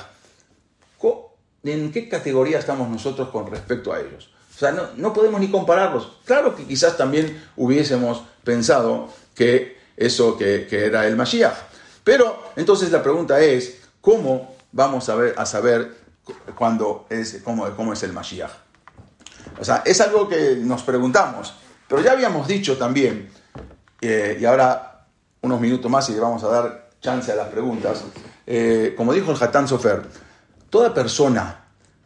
[1.62, 4.30] ¿En qué categoría estamos nosotros con respecto a ellos?
[4.54, 6.18] O sea, no, podemos ni compararlos.
[6.24, 11.56] Claro que quizás también hubiésemos pensado que eso que, era el Mashiach.
[12.04, 15.96] Pero entonces la pregunta es, ¿cómo vamos a, ver, a saber
[16.54, 18.69] cuándo es, cómo, cómo es el Mashiach?
[19.60, 21.54] O sea, es algo que nos preguntamos.
[21.86, 23.30] Pero ya habíamos dicho también
[24.00, 25.06] eh, y ahora
[25.42, 28.02] unos minutos más y le vamos a dar chance a las preguntas.
[28.46, 30.02] Eh, como dijo el Hatán Sofer,
[30.70, 31.64] toda persona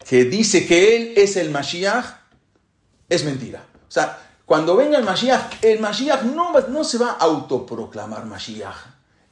[0.08, 2.04] que dice que él es el Mashiach
[3.08, 3.64] es mentira.
[3.88, 8.76] O sea, cuando venga el Mashiach, el Mashiach no, no se va a autoproclamar Mashiach.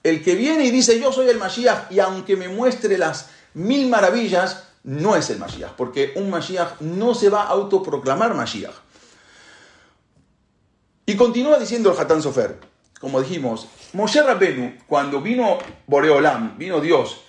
[0.02, 3.88] El que viene y dice yo soy el Mashiach y aunque me muestre las mil
[3.88, 8.75] maravillas, no es el Mashiach, porque un Mashiach no se va a autoproclamar Mashiach.
[11.07, 12.59] Y continúa diciendo el Hatán Sofer,
[13.01, 17.25] como dijimos, Moshe Rabbenu, cuando vino Boreolam, vino Dios,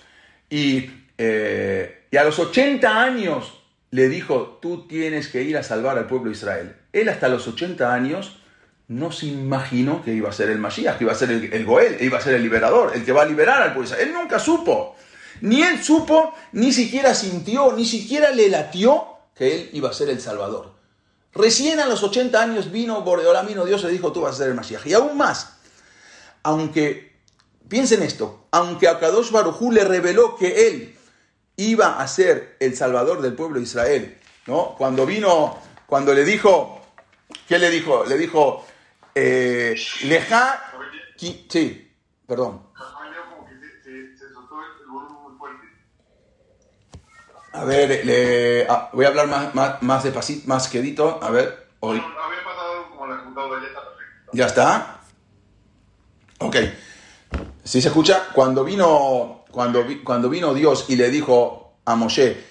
[0.48, 6.06] y, eh, a los 80 años le dijo, tú tienes que ir a salvar al
[6.06, 6.76] pueblo de Israel.
[6.92, 8.40] Él hasta los 80 años
[8.86, 11.64] no se imaginó que iba a ser el Mashiach, que iba a ser el, el
[11.64, 14.08] Goel, iba a ser el liberador, el que va a liberar al pueblo de Israel.
[14.08, 14.96] Él nunca supo.
[15.40, 20.08] Ni él supo, ni siquiera sintió, ni siquiera le latió que él iba a ser
[20.10, 20.72] el Salvador.
[21.32, 24.48] Recién a los 80 años vino Boreolam, vino Dios le dijo, tú vas a ser
[24.48, 24.86] el Mashiach.
[24.86, 25.56] Y aún más,
[26.44, 27.16] aunque,
[27.68, 30.96] piensen esto, aunque a Kadosh Barujú le reveló que él
[31.56, 34.74] iba a ser el Salvador del pueblo de Israel, ¿no?
[34.76, 36.80] Cuando vino, cuando le dijo,
[37.48, 38.04] ¿qué le dijo?
[38.04, 38.64] Le dijo,
[39.14, 40.72] eh, Leja,
[41.16, 41.90] sí,
[42.26, 42.62] perdón.
[47.54, 51.20] A ver, le, ah, voy a hablar más, más, más despacito, más quedito.
[51.22, 51.68] A ver.
[51.78, 51.98] Hoy.
[51.98, 54.30] Había pasado como la ya está perfecto.
[54.32, 55.00] ¿Ya está?
[56.40, 56.56] Ok.
[57.62, 62.44] Si se escucha, cuando vino, cuando, cuando vino Dios y le dijo a Moshe,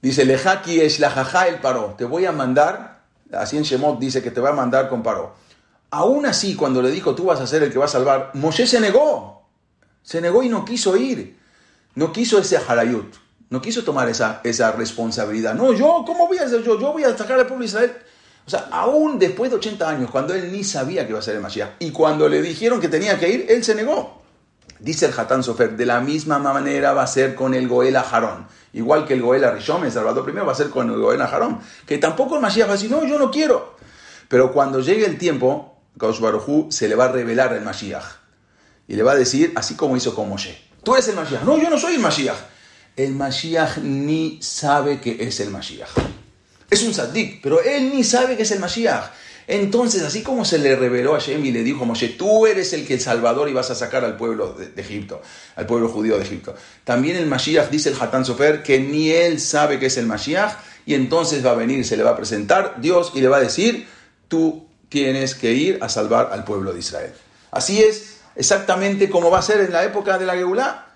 [0.00, 4.22] dice, Lejaki es la jaja el paró, te voy a mandar, así en Shemot dice
[4.22, 5.34] que te va a mandar con paró.
[5.90, 8.68] Aún así, cuando le dijo, tú vas a ser el que va a salvar, Moshe
[8.68, 9.48] se negó.
[10.04, 11.36] Se negó y no quiso ir.
[11.96, 13.12] No quiso ese harayut.
[13.50, 15.54] No quiso tomar esa, esa responsabilidad.
[15.54, 16.80] No, yo, ¿cómo voy a hacer yo?
[16.80, 17.92] Yo voy a sacar al pueblo de Israel.
[18.46, 21.36] O sea, aún después de 80 años, cuando él ni sabía que iba a ser
[21.36, 24.22] el Mashiach, y cuando le dijeron que tenía que ir, él se negó.
[24.78, 28.46] Dice el Hatán Sofer, de la misma manera va a ser con el Goel Ajarón.
[28.72, 31.60] Igual que el Goel Arishon, el Salvador primero, va a ser con el Goel Ajarón.
[31.86, 33.74] Que tampoco el Mashiach va a decir, no, yo no quiero.
[34.28, 36.20] Pero cuando llegue el tiempo, Kaush
[36.70, 38.04] se le va a revelar el Mashiach.
[38.88, 40.56] Y le va a decir, así como hizo con Moshe.
[40.82, 41.42] Tú eres el Mashiach.
[41.42, 42.38] No, yo no soy el Mashiach.
[43.04, 45.88] El Mashiach ni sabe que es el Mashiach.
[46.68, 49.10] Es un saddik, pero él ni sabe que es el Mashiach.
[49.46, 52.86] Entonces, así como se le reveló a Shem y le dijo Moshe, tú eres el
[52.86, 55.22] que el Salvador y vas a sacar al pueblo de, de Egipto,
[55.56, 56.54] al pueblo judío de Egipto.
[56.84, 60.58] También el Mashiach, dice el Hatán Sofer, que ni él sabe que es el Mashiach
[60.84, 63.40] y entonces va a venir, se le va a presentar Dios y le va a
[63.40, 63.88] decir,
[64.28, 67.12] tú tienes que ir a salvar al pueblo de Israel.
[67.50, 70.89] Así es exactamente como va a ser en la época de la Geulah.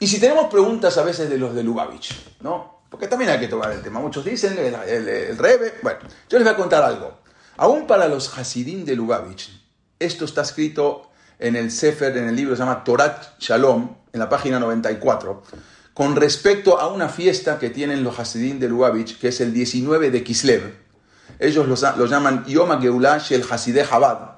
[0.00, 2.82] Y si tenemos preguntas a veces de los de Lubavitch, ¿no?
[2.88, 4.00] Porque también hay que tocar el tema.
[4.00, 5.74] Muchos dicen, el, el, el Rebe.
[5.82, 7.18] Bueno, yo les voy a contar algo.
[7.56, 9.50] Aún para los Hasidim de Lubavitch,
[9.98, 14.28] esto está escrito en el Sefer, en el libro se llama Torat Shalom, en la
[14.28, 15.42] página 94,
[15.92, 20.10] con respecto a una fiesta que tienen los Hasidim de Lubavitch, que es el 19
[20.10, 20.74] de Kislev.
[21.40, 24.37] Ellos lo, lo llaman Yom Geulah Shel Hasideh Chabad.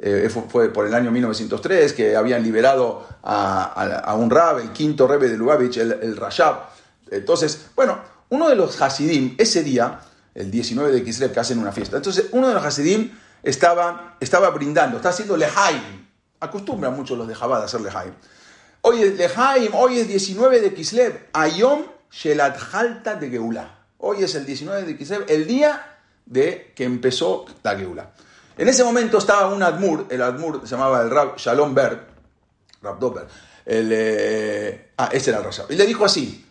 [0.00, 5.28] Eh, fue por el año 1903 que habían liberado a, un rab, el quinto rebe
[5.28, 6.68] de Lubavitch, el, el Rashab.
[7.10, 10.00] Entonces, bueno, uno de los Hasidim, ese día,
[10.34, 13.10] el 19 de Kislev, que hacen una fiesta, entonces uno de los Hasidim
[13.42, 16.06] estaba, estaba brindando, está haciendo lehaim.
[16.40, 18.12] Acostumbran mucho los de Chabad a hacer lehaim.
[18.82, 23.74] Hoy es lehaim, hoy es 19 de Kislev, Ayom Shelat Halta de Geulah.
[23.98, 28.10] Hoy es el 19 de Kislev, el día de que empezó la Geulah.
[28.58, 32.08] En ese momento estaba un Admur, el Admur se llamaba el Rab Shalom Ber,
[32.82, 33.24] Rab Dober,
[33.64, 36.44] el, eh, ah, ese era el y le dijo así,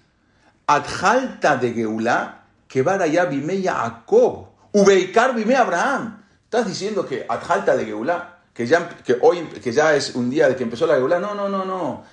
[0.67, 6.24] Adjalta de Geulah, que allá bime Jacob, ubeikar bime Abraham.
[6.46, 10.48] Estás diciendo que Adjalta de Geulah, que ya, que hoy, que ya es un día
[10.48, 12.04] de que empezó la Geulah, no, no, no, no.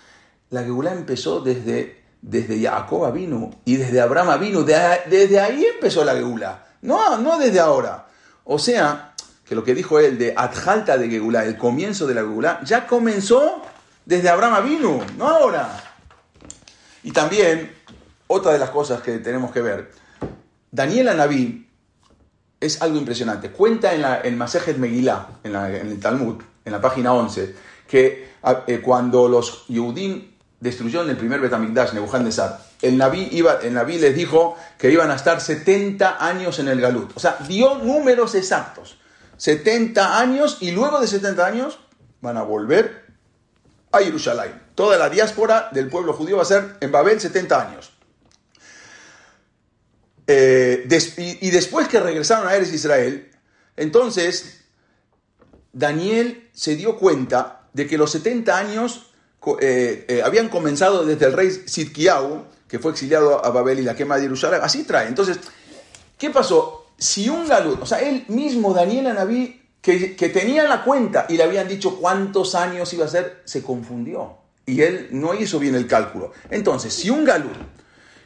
[0.51, 4.77] La Geulah empezó desde, desde Jacob vino y desde Abraham vino, de,
[5.09, 8.07] desde ahí empezó la Geulah, no, no desde ahora.
[8.45, 9.14] O sea,
[9.47, 12.87] que lo que dijo él de Adjalta de Geulah, el comienzo de la Geulah, ya
[12.87, 13.63] comenzó
[14.07, 15.83] desde Abraham vino, no ahora.
[17.03, 17.73] Y también,
[18.27, 19.93] otra de las cosas que tenemos que ver,
[20.71, 21.69] Daniel Anabí
[22.61, 23.51] es algo impresionante.
[23.51, 27.55] Cuenta en, la, en Masejet Megillah, en, el Talmud, en la página 11,
[27.87, 28.29] que
[28.67, 34.15] eh, cuando los Yehudim destruyeron el primer Betamigdash, Nebuchadnezzar, el Naví, iba, el Naví les
[34.15, 37.13] dijo que iban a estar 70 años en el Galut.
[37.15, 38.99] O sea, dio números exactos.
[39.37, 41.79] 70 años y luego de 70 años
[42.21, 43.05] van a volver
[43.93, 44.63] a Jerusalén.
[44.75, 47.93] Toda la diáspora del pueblo judío va a ser en Babel 70 años.
[50.27, 50.89] Eh,
[51.41, 53.31] y, después que regresaron a Eres Israel,
[53.77, 54.63] entonces
[55.73, 59.13] Daniel se dio cuenta de que los 70 años
[59.61, 63.95] eh, eh, habían comenzado desde el rey Sidkiau, que fue exiliado a Babel y la
[63.95, 64.61] quema de Jerusalén.
[64.63, 65.09] Así trae.
[65.09, 65.39] Entonces,
[66.17, 66.84] ¿qué pasó?
[66.99, 71.37] Si un galut, o sea, él mismo, Daniel Anabí, que, que tenía la cuenta y
[71.37, 74.39] le habían dicho cuántos años iba a ser, se confundió.
[74.67, 76.33] Y él no hizo bien el cálculo.
[76.51, 77.57] Entonces, si un galut,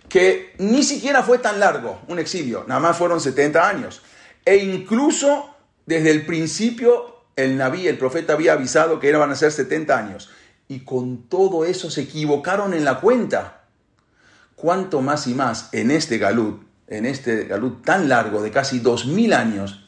[0.08, 4.02] que ni siquiera fue tan largo, un exilio, nada más fueron 70 años,
[4.44, 5.54] e incluso
[5.84, 10.28] desde el principio el Naví, el profeta, había avisado que iban a ser 70 años.
[10.66, 13.62] Y con todo eso se equivocaron en la cuenta.
[14.56, 19.32] Cuánto más y más en este galut, en este galut tan largo de casi 2000
[19.32, 19.84] años,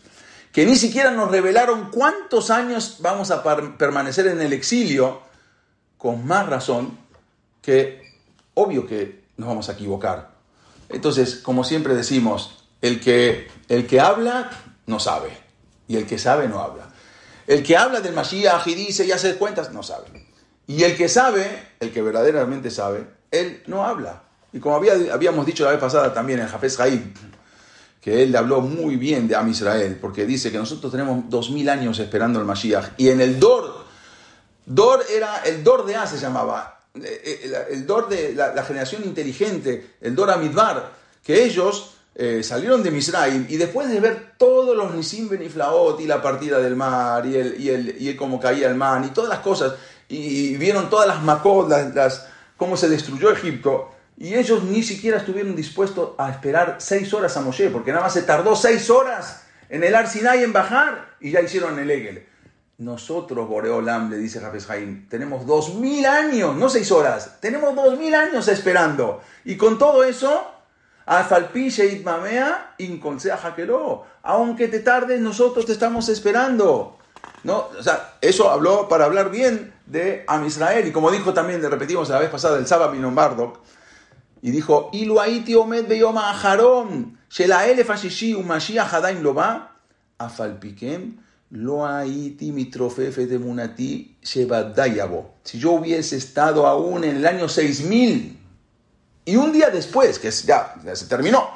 [0.53, 3.43] que ni siquiera nos revelaron cuántos años vamos a
[3.79, 5.23] permanecer en el exilio,
[5.97, 6.99] con más razón
[7.63, 8.03] que
[8.55, 10.31] obvio que nos vamos a equivocar.
[10.89, 14.51] Entonces, como siempre decimos, el que, el que habla
[14.87, 15.31] no sabe
[15.87, 16.91] y el que sabe no habla.
[17.47, 20.27] El que habla del Mashiach y dice y hace cuentas no sabe.
[20.67, 24.23] Y el que sabe, el que verdaderamente sabe, él no habla.
[24.53, 27.15] Y como había, habíamos dicho la vez pasada también en Jafes Haib,
[28.01, 31.69] que él habló muy bien de Am Israel, porque dice que nosotros tenemos dos mil
[31.69, 33.85] años esperando el Mashiach, y en el Dor,
[34.65, 39.05] Dor era, el Dor de A se llamaba, eh, eh, el, Dor de la, generación
[39.05, 44.77] inteligente, el Dor Amidbar, que ellos eh, salieron de Misraim y después de ver todos
[44.77, 48.69] los Nisim Beniflaot y la partida del mar y, el, y, el, y cómo caía
[48.69, 49.75] el mar y todas las cosas,
[50.09, 55.57] y, vieron todas las Makot, las, cómo se destruyó Egipto, y ellos ni siquiera estuvieron
[55.57, 59.83] dispuestos a esperar seis horas a Moshe, porque nada más se tardó seis horas en
[59.83, 62.27] el Arsinai en bajar y ya hicieron el Egel.
[62.77, 67.99] Nosotros, Boreolam, le dice Jafes Jaim, tenemos dos mil años, no seis horas, tenemos dos
[67.99, 69.23] mil años esperando.
[69.47, 70.53] Y con todo eso,
[72.05, 72.75] Mamea,
[74.23, 76.99] aunque te tardes, nosotros te estamos esperando.
[77.43, 77.69] ¿No?
[77.79, 80.87] O sea, eso habló para hablar bien de Am Israel.
[80.87, 83.61] Y como dijo también, le repetimos la vez pasada, el Saba Mardok,
[84.43, 89.77] y dijo, Ilu haiti omed beyoma aharon, shela elef ashishi umashiach adain lo va,
[90.19, 91.17] afalpikem,
[91.51, 95.35] lo haiti mitrofefe de munati shebadayabo.
[95.45, 98.39] Si yo hubiese estado aún en el año 6000,
[99.27, 101.49] y un día después, que ya, ya se terminó,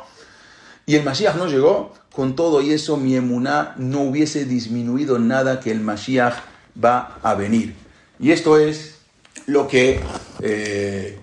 [0.87, 5.59] y el Mashiach no llegó, con todo y eso mi emuná no hubiese disminuido nada
[5.59, 6.35] que el Mashiach
[6.83, 7.75] va a venir.
[8.21, 8.99] Y esto es
[9.47, 10.01] lo que
[10.41, 11.19] eh,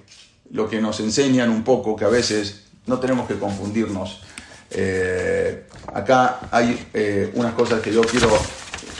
[0.52, 4.22] lo que nos enseñan un poco, que a veces no tenemos que confundirnos.
[4.70, 8.30] Eh, acá hay eh, unas cosas que yo quiero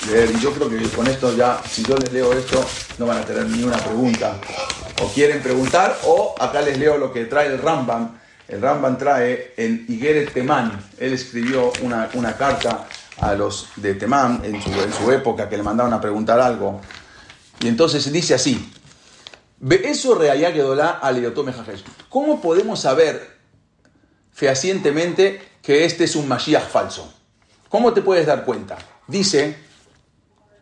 [0.08, 2.64] leer y yo creo que con esto ya, si yo les leo esto,
[2.98, 4.38] no van a tener ni una pregunta.
[5.02, 8.18] O quieren preguntar, o acá les leo lo que trae el Rambam.
[8.48, 10.80] El Rambam trae en Higueret Temán.
[11.00, 12.88] Él escribió una, una carta
[13.18, 16.82] a los de Temán en su, en su época que le mandaban a preguntar algo.
[17.62, 18.72] Y entonces dice así,
[19.70, 20.16] eso
[22.10, 23.38] ¿Cómo podemos saber
[24.32, 27.14] fehacientemente que este es un Mashiach falso?
[27.70, 28.78] ¿Cómo te puedes dar cuenta?
[29.08, 29.56] Dice,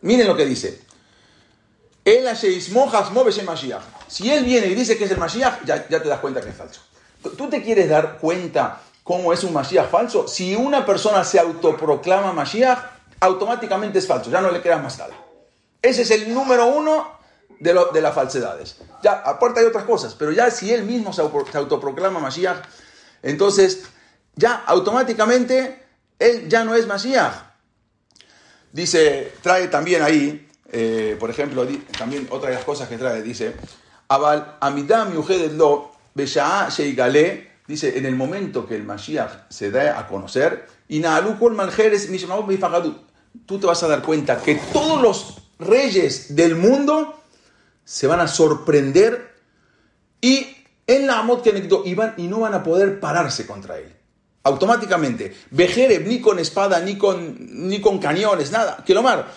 [0.02, 0.82] miren lo que dice.
[4.08, 6.50] Si él viene y dice que es el Mashiach, ya, ya, te das cuenta que
[6.50, 6.82] es falso.
[7.38, 10.28] ¿Tú te quieres dar cuenta cómo es un Mashiach falso?
[10.28, 12.80] Si una persona se autoproclama Mashiach,
[13.22, 15.16] automáticamente es falso, ya no le creas más nada.
[15.82, 17.19] Ese es el número uno
[17.60, 18.78] de, las falsedades.
[19.04, 22.58] Ya, aparte hay otras cosas, pero ya si él mismo se, autoproclama Mashiach,
[23.22, 23.84] entonces
[24.36, 25.84] ya automáticamente
[26.18, 27.34] él ya no es Mashiach.
[28.72, 31.68] Dice, trae también ahí, eh, por ejemplo,
[31.98, 33.56] también otra de las cosas que trae, dice,
[34.08, 35.92] Abal Amidam Lo
[37.68, 41.02] dice, en el momento que el Mashiach se da a conocer, y
[43.46, 47.19] tú te vas a dar cuenta que todos los reyes del mundo
[47.90, 49.34] se van a sorprender
[50.22, 50.46] y
[50.86, 53.92] en la Amot que iban y no van a poder pararse contra él.
[54.44, 55.36] Automáticamente.
[55.50, 57.36] Bejereb, ni con espada, ni con,
[57.68, 58.84] ni con cañones, nada.
[58.86, 59.34] Kelomar,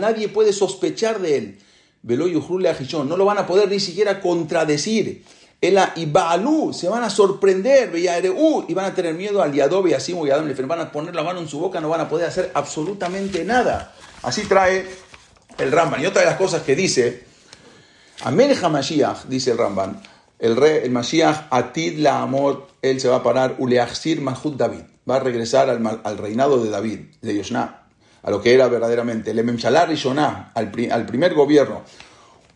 [0.00, 1.58] nadie puede sospechar de él.
[2.02, 5.24] No lo van a poder ni siquiera contradecir.
[5.60, 10.12] El Ibalú se van a sorprender, y van a tener miedo al Yadobe y así
[10.12, 13.94] van a poner la mano en su boca, no van a poder hacer absolutamente nada.
[14.24, 15.03] Así trae
[15.58, 16.02] el Ramban.
[16.02, 17.24] Y otra de las cosas que dice,
[18.22, 20.00] Amelech Mashiach, dice el Ramban,
[20.38, 24.82] el rey, el Mashiach, Atid la amor, él se va a parar, Uleachsir Mahud David,
[25.08, 27.86] va a regresar al, reinado de David, de Yoshna,
[28.22, 31.82] a lo que era verdaderamente, el Ememshalar Rishoná, al, al primer gobierno.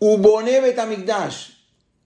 [0.00, 1.50] Ubone Betamigdash,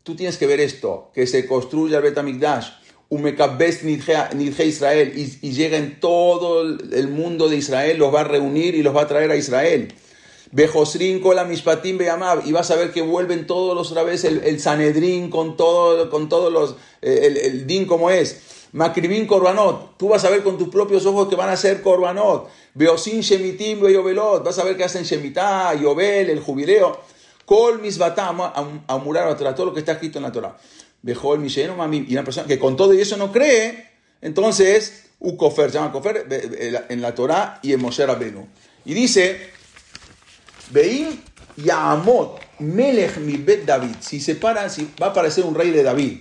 [0.02, 2.70] tú tienes que ver esto, que se construya el Betamigdash,
[3.08, 8.24] Umekabes Nidje Israel, y, y llega en todo el mundo de Israel, los va a
[8.24, 9.92] reunir y los va a traer a Israel.
[10.52, 14.60] Bejosrin la Mishpatim Beyamav, y vas a ver que vuelven todos los otra vez el,
[14.60, 18.68] Sanedrín con, todo, con todos los, eh, el, din como es.
[18.72, 22.48] Makribin Korbanot, tú vas a ver con tus propios ojos que van a ser Korbanot.
[22.74, 27.00] Beosin Shemitim Beyobelot, vas a ver que hacen Shemitah, Yobel, el jubileo.
[27.44, 30.56] Kol Misbatam, a murar a Torah, todo lo que está escrito en la Torah.
[31.02, 33.88] Bejol Mishenu Mamim, y una persona que con todo eso no cree,
[34.20, 36.26] entonces, Ukofer, llama Kofer
[36.88, 38.46] en la Torah y en Moshe Rabenu.
[38.84, 39.51] Y dice,
[40.72, 41.20] Beim
[41.56, 45.82] Yamot Melech mi bet David, si se para, si va a aparecer un rey de
[45.82, 46.18] David,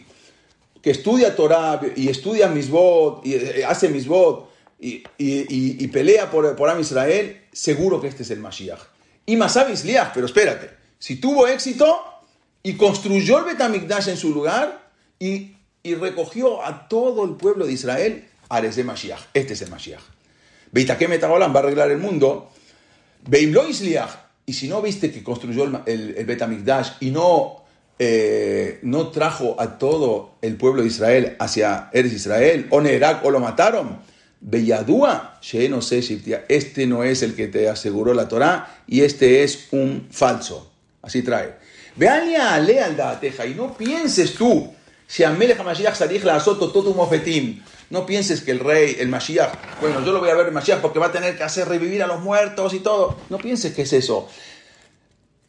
[0.82, 4.50] que estudia Torah y estudia Misbot, y eh, hace Misbot,
[4.80, 8.80] y, y, y, pelea por, por Am Israel, seguro que este es el Mashiach.
[9.28, 12.04] Y Masabis Liach, pero espérate, si tuvo éxito
[12.64, 14.90] y construyó el Betamikdash en su lugar
[15.20, 19.70] y, y recogió a todo el pueblo de Israel, Ares de Mashiach, este es el
[19.70, 20.02] Mashiach.
[20.72, 22.50] Beitakem Metagolam va a arreglar el mundo.
[23.28, 27.64] Beimlo Isliach, y si no viste que construyó el, el, y no,
[28.00, 33.32] eh, no trajo a todo el pueblo de Israel hacia Eres Israel, o Nerak, o
[33.32, 34.00] lo mataron,
[34.40, 35.40] Belladúa,
[35.70, 36.02] no sé
[36.50, 40.72] este no es el que te aseguró la Torah y este es un falso.
[41.04, 41.56] Así trae.
[41.96, 42.98] Veania ale al
[43.48, 44.74] y no pienses tú,
[45.06, 47.62] si Amelech HaMashiach salih la azoto todo un mofetim.
[47.92, 50.80] No pienses que el rey, el Mashiach, bueno, yo lo voy a ver el Mashiach
[50.80, 53.18] porque va a tener que hacer revivir a los muertos y todo.
[53.30, 54.30] No pienses que es eso.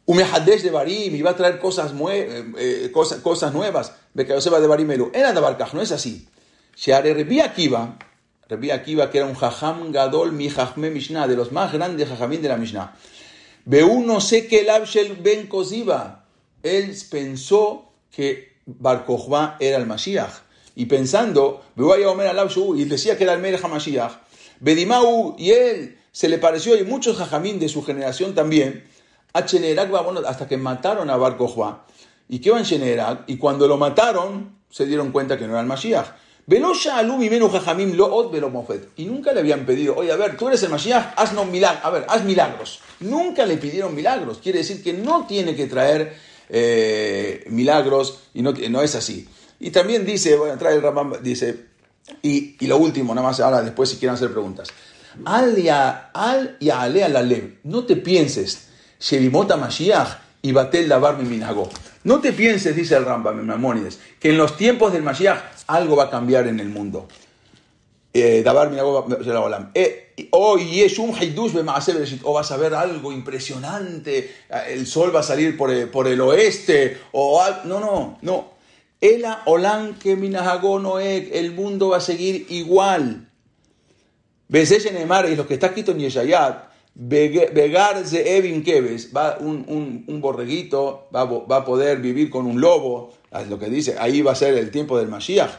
[0.05, 3.93] Un de Barim y va a traer cosas, eh, eh, cosas, cosas nuevas.
[4.13, 5.09] Bekayoseba de Barimelu.
[5.13, 6.27] En Adabarkaj, no es así.
[6.75, 7.97] Share Rebi Akiva,
[8.49, 12.41] Rebi Akiva, que era un Jajam Gadol mi Jajme Mishnah, de los más grandes Jajamín
[12.41, 12.93] de la Mishnah.
[13.63, 16.25] Ve uno sé que el Abshel Ben Koziba.
[16.61, 19.05] Él pensó que Bar
[19.61, 20.42] era el Mashiach
[20.75, 24.13] y pensando, y decía que era el Melech HaMashiach,
[24.59, 28.83] Bedimau y él se le pareció, y muchos jajamín de su generación también,
[29.33, 29.91] a Chenerak
[30.25, 31.37] hasta que mataron a Bar
[32.29, 33.23] ¿Y qué va en Chenerak?
[33.27, 36.07] Y cuando lo mataron, se dieron cuenta que no era el Mashiach.
[36.47, 36.59] Y
[39.05, 41.85] nunca le habían pedido, oye, a ver, tú eres el Mashiach, haznos milagros.
[41.85, 42.79] A ver, haz milagros.
[42.99, 44.37] Nunca le pidieron milagros.
[44.37, 46.15] Quiere decir que no tiene que traer
[46.49, 49.27] eh, milagros y no es así.
[49.63, 51.67] Y también dice, a entrar el Rambam, dice,
[52.21, 54.67] y, y, lo último, nada más ahora después si quieren hacer preguntas.
[55.23, 57.59] Al ya al ya ale la lev.
[57.63, 58.67] No te pienses,
[58.99, 61.69] Shevimota Mashiach y Batel Dabar Minago.
[62.03, 66.05] No te pienses, dice el Rambam Mamónides, que en los tiempos del Mashiach algo va
[66.05, 67.07] a cambiar en el mundo.
[68.13, 69.07] Eh, Dabar Minago
[69.73, 70.57] eh, o
[72.23, 74.35] o vas a ver algo impresionante,
[74.67, 78.52] el sol va a salir por el, por el oeste, o no, no, no,
[79.03, 83.29] Ela Olan que el mundo va a seguir igual.
[84.47, 91.09] Neymar y lo que está escrito en Yeshayat, Begar Evin Keves, va un, un, borreguito,
[91.13, 93.11] va, va, a poder vivir con un lobo,
[93.49, 95.51] lo que dice, ahí va a ser el tiempo del Mashiach.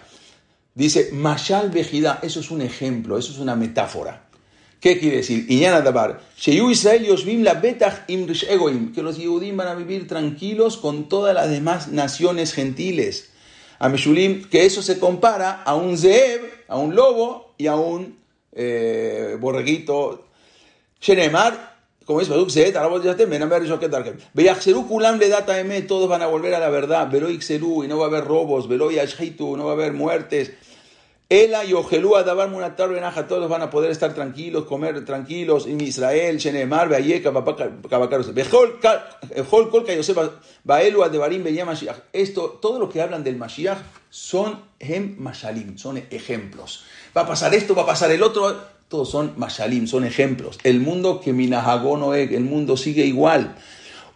[0.75, 4.25] Dice, Mashal Bejida, eso es un ejemplo, eso es una metáfora.
[4.81, 5.45] ¿Qué quiere decir?
[5.51, 7.07] Iñana Dabar, Israel
[7.45, 8.27] la betach im
[8.95, 13.34] que los Yehudim van a vivir tranquilos con todas las demás naciones gentiles
[13.79, 18.19] a Meshulim, que eso se compara a un Zeeb, a un lobo y a un
[18.53, 20.25] eh, borreguito.
[21.01, 22.77] Shenemar, como es Baduk Zeet,
[24.89, 28.09] Kulam le data todos van a volver a la verdad, Velo y no va a
[28.09, 30.53] haber robos, Velo no va a haber muertes.
[31.31, 35.67] Ela y Ojelú Adabar Munatar Benaja, todos van a poder estar tranquilos, comer tranquilos.
[35.67, 38.79] En Israel, Shenemar, Beayeka, Kabakaros, Bejol,
[39.71, 40.19] Kolka, Yosef,
[40.65, 41.97] Baelu, Adebarim, Mashiach.
[42.13, 43.79] Esto, todo lo que hablan del Mashiach
[44.11, 46.85] son Hem Mashalim, son ejemplos.
[47.17, 48.55] Va a pasar esto, va a pasar el otro,
[48.89, 50.59] todos son Mashalim, son ejemplos.
[50.63, 53.57] El mundo que Minahagonoek, el mundo sigue igual.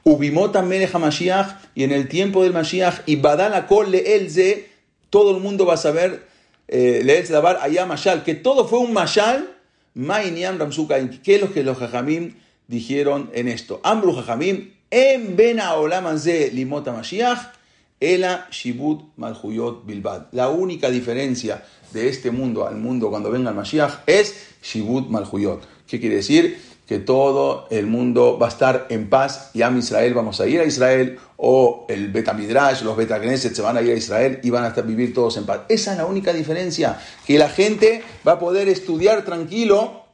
[0.04, 4.68] Ubimota Meneja Mashiach, y en el tiempo del Mashiach, y Badala Kol Elze,
[5.08, 6.27] todo el mundo va a saber
[6.68, 9.54] eh, Dabar allá Mashal, que todo fue un Mashal,
[9.94, 12.34] Mainiam Ramsuka, ¿qué es lo que los Jajamim
[12.68, 13.80] dijeron en esto?
[13.82, 17.52] Ambru Jajamim, en Bena Olamanze Limota Mashiach,
[18.00, 20.26] Ela Shibut Malhuyot Bilbad.
[20.32, 25.66] La única diferencia de este mundo al mundo cuando venga el Mashiach es Shibut Malhuyot.
[25.86, 26.58] ¿Qué quiere decir?
[26.88, 30.58] Que todo el mundo va a estar en paz y a Israel vamos a ir
[30.58, 34.64] a Israel o el Betamidrash, los Betagneset se van a ir a Israel y van
[34.64, 35.60] a estar, vivir todos en paz.
[35.68, 40.04] Esa es la única diferencia, que la gente va a poder estudiar tranquilo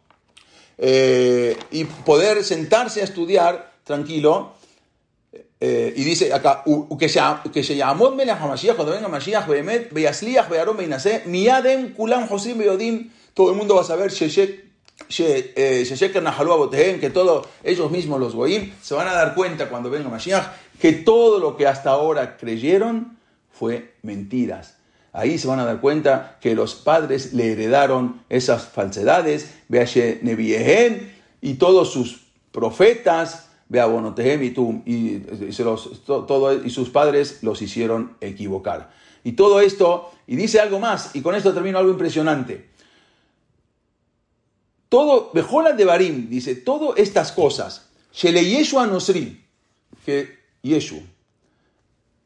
[0.76, 4.54] eh, y poder sentarse a estudiar tranquilo.
[5.60, 6.64] Eh, y dice acá,
[6.98, 11.22] que se, llamó Mashiach, cuando venga Mashiach, Behemet, Beyasliach, Beyarom, Beinase,
[11.96, 14.73] Kulam, Josim, todo el mundo va a saber, Sheshek,
[17.00, 20.46] que todos ellos mismos, los goyim, se van a dar cuenta cuando venga Mashiach
[20.80, 23.16] que todo lo que hasta ahora creyeron
[23.50, 24.76] fue mentiras.
[25.12, 29.54] Ahí se van a dar cuenta que los padres le heredaron esas falsedades,
[31.40, 35.22] y todos sus profetas, y,
[36.64, 38.90] y sus padres los hicieron equivocar.
[39.22, 42.73] Y todo esto, y dice algo más, y con esto termino algo impresionante.
[44.94, 49.44] Todo, Bejola de Barim, dice, todas estas cosas, Shele Yeshua Nosri,
[50.06, 51.02] que Yeshu,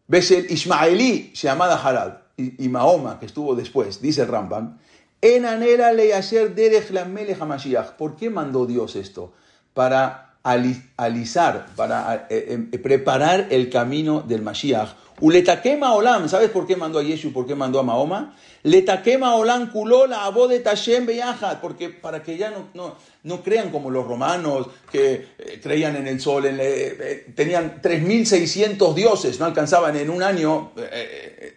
[0.07, 4.79] ves el Ismaelí, llamada Harad, y, Mahoma, que estuvo después, dice el Rambam,
[5.23, 7.09] en anera le derech la
[7.41, 7.97] Hamashiach.
[7.97, 9.33] ¿Por qué mandó Dios esto?
[9.73, 14.91] Para alisar, para eh, eh, preparar el camino del Mashiach.
[15.21, 17.33] Uletaquema olam, ¿sabes por qué mandó a Yeshu?
[17.33, 18.37] ¿Por qué mandó a Mahoma?
[18.63, 24.07] Letaquema olam kulola abodet Hashem beyahad, porque para que ya no, no, crean como los
[24.07, 30.23] romanos que eh, creían en el sol, en, tenían 3.600 dioses, no alcanzaban en un
[30.23, 30.73] año,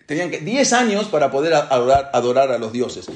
[0.05, 3.07] tenían que, 10 años para poder adorar, adorar a los dioses.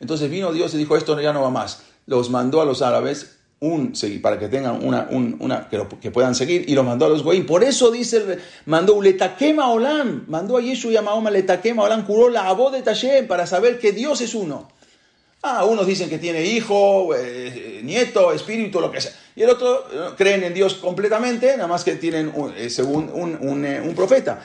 [0.00, 1.82] Entonces vino Dios y dijo, esto ya no va más.
[2.06, 3.92] Los mandó a los árabes un
[4.22, 7.44] para que tengan una, una que, puedan seguir y los mandó a los goyim.
[7.44, 12.30] Por eso dice, mandó letaquema olam, mandó a Yeshua y a Mahoma letaquema olam, curó
[12.30, 14.68] la abo de Tashem para saber que Dios es uno.
[15.42, 19.12] Ah, unos dicen que tiene hijo, eh, nieto, espíritu, lo que sea.
[19.36, 23.38] Y el otro eh, creen en Dios completamente, nada más que tienen, eh, según un,
[23.40, 24.42] un, profeta.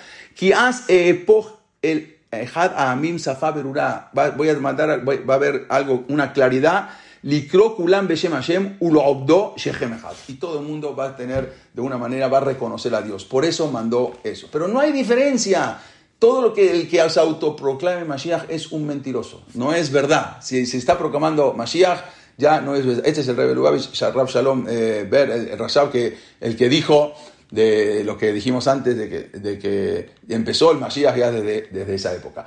[1.82, 4.10] el Amim Safa Berurá.
[4.38, 6.90] Voy a mandar, va a haber algo, una claridad.
[7.26, 9.98] Likro Kulam Beshem Hashem Ulo Shechem
[10.28, 13.26] Y todo el mundo va a tener, de una manera, va a reconocer a Dios.
[13.26, 14.48] Por eso mandó eso.
[14.52, 15.80] Pero no hay diferencia.
[16.20, 19.44] Todo lo que el que se autoproclame Mashiach es un mentiroso.
[19.56, 20.38] No es verdad.
[20.42, 22.00] Si se está proclamando Mashiach,
[22.38, 23.04] ya no es verdad.
[23.08, 27.14] Este es el Rebbe Lubavitch, Shalom eh, Ber, el, Rashab, que, el que dijo
[27.50, 31.96] de lo que dijimos antes, de que, de que empezó el Mashiach ya desde, desde
[31.96, 32.46] esa época.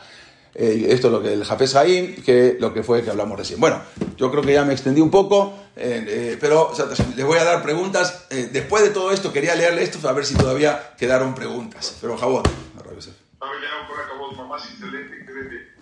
[0.54, 3.60] Eh, esto es lo que el Jafes Haim, que lo que fue que hablamos recién.
[3.60, 3.80] Bueno,
[4.16, 6.72] yo creo que ya me extendí un poco, eh, eh, pero
[7.16, 8.26] les voy a dar preguntas.
[8.28, 11.96] después de todo esto, quería leerle esto a ver si todavía quedaron preguntas.
[12.00, 12.42] Pero jabón.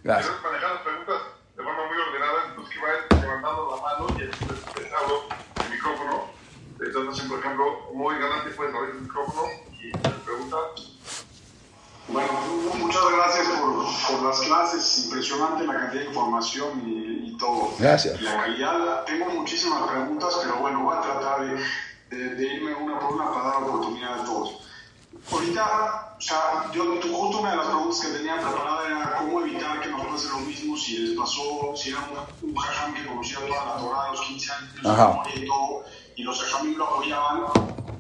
[0.04, 0.34] Gracias.
[0.42, 1.22] manejar las preguntas
[1.56, 5.26] de forma muy ordenada, entonces que vayan levantando la mano y les hablo
[5.64, 6.30] el micrófono.
[6.78, 7.64] Entonces, por ejemplo,
[7.94, 9.42] muy galante puedes abrir el micrófono
[9.72, 9.90] y
[10.24, 10.56] pregunta.
[12.08, 12.32] Bueno,
[12.78, 17.72] muchas gracias por, por, las clases, impresionante la cantidad de información y, y todo.
[17.78, 18.20] Gracias.
[18.22, 21.40] La calidad, tengo muchísimas preguntas, pero bueno, voy a tratar
[22.10, 24.60] de, de, irme una por una para dar oportunidad a todos.
[25.32, 29.80] Ahorita, o sea, yo justo una de las preguntas que tenía preparada era cómo evitar
[29.80, 31.98] que nos pase lo mismo si les pasó, si era
[32.42, 34.70] un, un jajam que conocía toda la Torah a los 15 años
[35.34, 35.84] y todo,
[36.16, 37.44] y los jajamim lo apoyaban.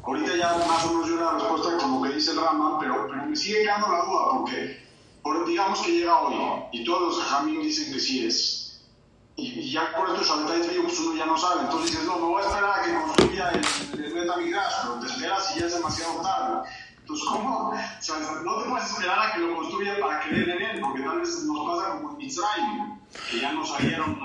[0.02, 3.26] Ahorita ya más o menos yo la respuesta como que dice el Rama, pero, pero
[3.26, 4.86] me sigue quedando la duda porque
[5.22, 6.34] por, digamos que llega hoy
[6.72, 8.62] y todos los jajamim dicen que sí es.
[9.36, 11.62] Y, ya por estos detalles pues uno ya no sabe.
[11.62, 15.06] Entonces dices, no, me voy a esperar a que construya el, el Betamigdash, pero te
[15.06, 16.68] esperas y ya es demasiado tarde.
[17.00, 17.68] Entonces, ¿cómo?
[17.68, 21.02] O sea, no te puedes esperar a que lo construya para creer en él, porque
[21.02, 22.98] tal vez nos pasa como en Mitzrayim,
[23.30, 24.18] que ya nos salieron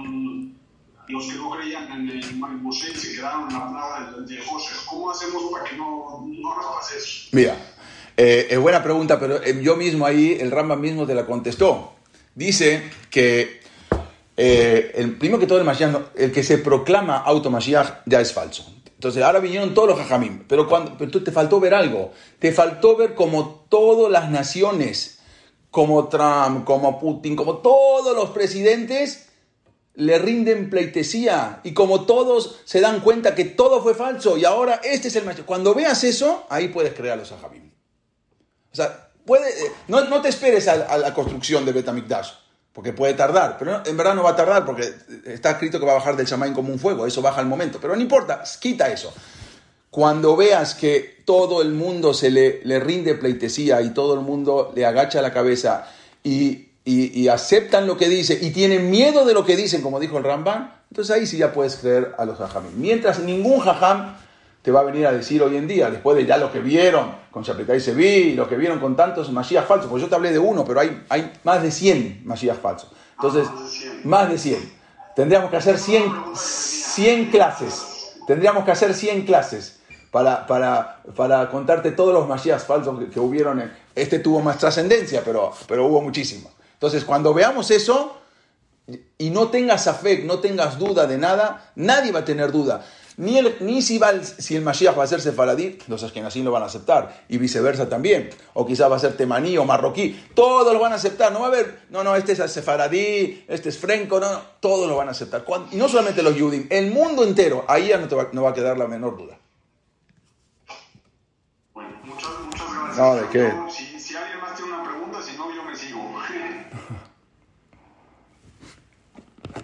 [1.12, 4.42] los que no creían en, el Moshe y se quedaron en la de, de.
[4.88, 6.56] ¿Cómo hacemos para que no, no?
[7.32, 7.56] Mira,
[8.18, 11.94] eh, es buena pregunta, pero eh, yo mismo ahí, el Rambam mismo te la contestó.
[12.36, 13.62] Dice que
[14.38, 18.34] eh, el primero que todo el Mashiach, el que se proclama auto Mashiach ya es
[18.34, 18.72] falso.
[18.86, 22.52] Entonces ahora vinieron todos los jajamim, pero, cuando, pero tú te faltó ver algo, te
[22.52, 25.20] faltó ver como todas las naciones,
[25.72, 29.31] como Trump, como Putin, como todos los presidentes,
[29.96, 34.80] le rinden pleitesía y como todos se dan cuenta que todo fue falso y ahora
[34.84, 35.46] este es el macho.
[35.46, 37.72] Cuando veas eso, ahí puedes crear los ajabim.
[38.72, 42.32] O sea, puede, eh, no, no te esperes a, la construcción de Betamikdash,
[42.72, 44.94] porque puede tardar, pero en verdad no va a tardar porque
[45.26, 47.80] está escrito que va a bajar del Shamaim como un fuego, eso baja al momento,
[47.82, 49.14] pero no importa, quita eso.
[49.90, 54.72] Cuando veas que todo el mundo se le, le rinde pleitesía y todo el mundo
[54.74, 55.86] le agacha la cabeza
[56.24, 60.18] y y, aceptan lo que dice y tienen miedo de lo que dicen, como dijo
[60.18, 62.72] el Ramban, entonces ahí sí ya puedes creer a los jajamim.
[62.76, 64.16] Mientras ningún jajam
[64.62, 67.16] te va a venir a decir hoy en día, después de ya lo que vieron
[67.32, 70.40] con Shapetai Sevi lo que vieron con tantos Mashiach falsos, pues yo te hablé de
[70.40, 72.92] uno, pero hay, hay más de 100 Mashiach falsos.
[73.16, 73.48] Entonces,
[74.04, 74.74] más de 100.
[75.16, 78.16] Tendríamos que hacer 100, 100 clases.
[78.26, 79.80] Tendríamos que hacer 100 clases
[80.10, 83.72] para, para, para contarte todos los Mashiach falsos que, que hubieron.
[83.94, 86.52] Este tuvo más trascendencia, pero, pero hubo muchísimos.
[86.82, 88.18] Entonces, cuando veamos eso
[89.20, 92.84] y no tengas fe, no tengas duda de nada, nadie va a tener duda.
[93.18, 96.42] Ni, el, ni si, va el, si el Mashiach va a ser sefaradí, los así
[96.42, 98.32] lo van a aceptar, y viceversa también.
[98.56, 101.32] O quizás va a ser temaní o marroquí, todos lo van a aceptar.
[101.32, 104.90] No va a haber, no, no, este es sefaradí, este es frenco, no, no, todos
[104.90, 105.46] lo van a aceptar.
[105.72, 108.50] y no solamente los yudim, el mundo entero, ahí ya no, te va, no va
[108.50, 109.38] a quedar la menor duda.
[111.76, 112.98] Bueno, muchas, muchas gracias.
[112.98, 113.91] No, ¿de qué?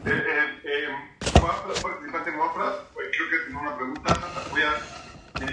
[0.10, 0.88] Eh, eh, eh,
[1.82, 4.14] participante Mafra, creo que tiene una pregunta.
[4.52, 4.78] Voy a,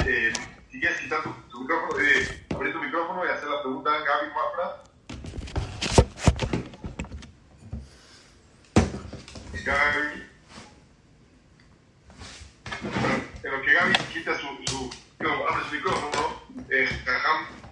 [0.06, 0.32] eh,
[0.70, 3.98] si quieres quitar tu, tu micrófono, eh, abrir tu micrófono y hacer la pregunta a
[3.98, 4.82] Gaby Mafra.
[9.64, 10.22] Gaby.
[13.42, 16.88] En lo que Gaby quita su, abre su micrófono, eh,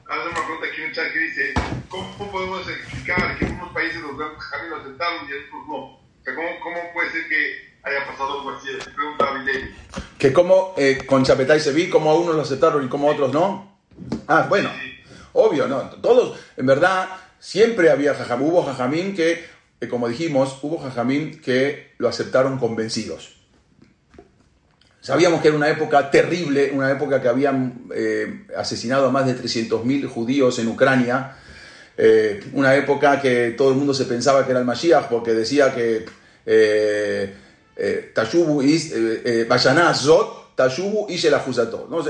[0.08, 1.54] hace una pregunta aquí en el chat que dice,
[1.88, 6.02] ¿cómo podemos explicar que en unos países los Jajam lo aceptaron y en otros no?
[6.22, 8.68] O sea, ¿cómo, ¿cómo puede ser que haya pasado algo así?
[8.94, 9.34] Pregunta a
[10.22, 13.12] Que como eh, con Chapetay se vi, como a unos lo aceptaron y como a
[13.12, 13.76] otros no.
[14.28, 14.70] Ah, bueno,
[15.32, 15.80] obvio, ¿no?
[16.00, 17.08] Todos, en verdad,
[17.40, 19.44] siempre había Jajam, hubo Jajamín que,
[19.80, 23.34] eh, como dijimos, hubo Jajamín que lo aceptaron convencidos.
[25.00, 29.34] Sabíamos que era una época terrible, una época que habían eh, asesinado a más de
[29.34, 31.36] 300.000 judíos en Ucrania,
[31.96, 35.74] eh, una época que todo el mundo se pensaba que era el Mashiach porque decía
[35.74, 36.06] que
[38.14, 38.92] Tashubu is
[39.94, 41.20] Zot, Tashubu y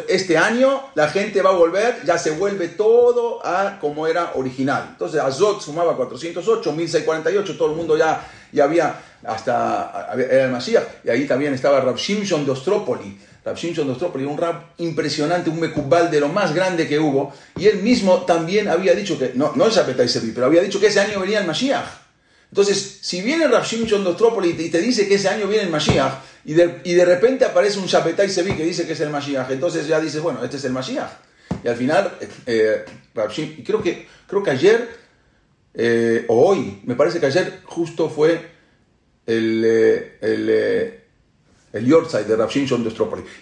[0.09, 4.89] Este año la gente va a volver, ya se vuelve todo a como era original.
[4.91, 10.83] Entonces Azot sumaba 408, 1648, todo el mundo ya, ya había hasta era el Masías,
[11.05, 13.17] y ahí también estaba Rab Shimshon de Ostrópoli.
[13.45, 17.33] Rab Shimshon de Ostrópoli, un rab impresionante, un mecubal de lo más grande que hubo,
[17.57, 20.81] y él mismo también había dicho que, no, no es Apetai Sevi, pero había dicho
[20.81, 22.02] que ese año venía el Mashiach.
[22.53, 25.71] Entonces, si viene Rab Shimshon de Ostrópoli y te dice que ese año viene el
[25.71, 29.09] Mashiach, y de, y de repente aparece un Shapetai Sevi que dice que es el
[29.09, 31.11] Mashiach, entonces ya dices, bueno, este es el Mashiach.
[31.65, 34.87] Y al final, eh, eh creo que, creo que ayer,
[35.73, 38.51] eh, o hoy, me parece que ayer justo fue
[39.25, 41.01] el, eh, el,
[41.73, 42.93] el Yorkshire de Rav Shimshon de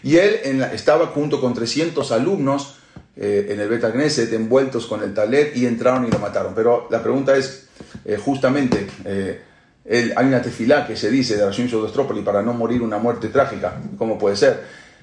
[0.05, 2.77] Y él en estaba junto con 300 alumnos
[3.21, 3.93] eh, en el Beta
[4.35, 6.55] envueltos con el talet y entraron y lo mataron.
[6.55, 7.69] Pero la pregunta es,
[8.25, 8.87] justamente,
[9.85, 13.29] él, hay una tefilá que se dice de Shimshon de para no morir una muerte
[13.29, 13.81] trágica.
[13.99, 14.61] ¿Cómo puede ser?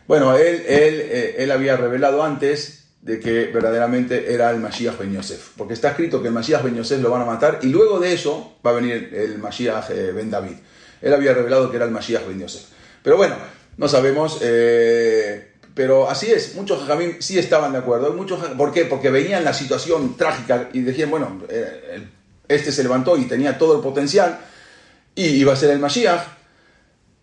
[0.08, 5.52] Bueno, él, él, él había revelado antes de que verdaderamente era el Mashiach Ben Yosef.
[5.56, 8.14] Porque está escrito que el Mashiach Ben Yosef lo van a matar y luego de
[8.14, 10.58] eso va a venir el Mashiach Ben David.
[11.02, 12.64] Él había revelado que era el Mashiach Ben Yosef.
[13.04, 13.36] Pero bueno,
[13.78, 14.40] no sabemos.
[14.42, 15.47] Eh,
[15.78, 18.12] pero así es, muchos jajamim sí estaban de acuerdo.
[18.14, 18.86] Muchos, ¿Por qué?
[18.86, 22.04] Porque veían la situación trágica y decían, bueno, eh,
[22.48, 24.40] este se levantó y tenía todo el potencial
[25.14, 26.36] y iba a ser el Mashiach.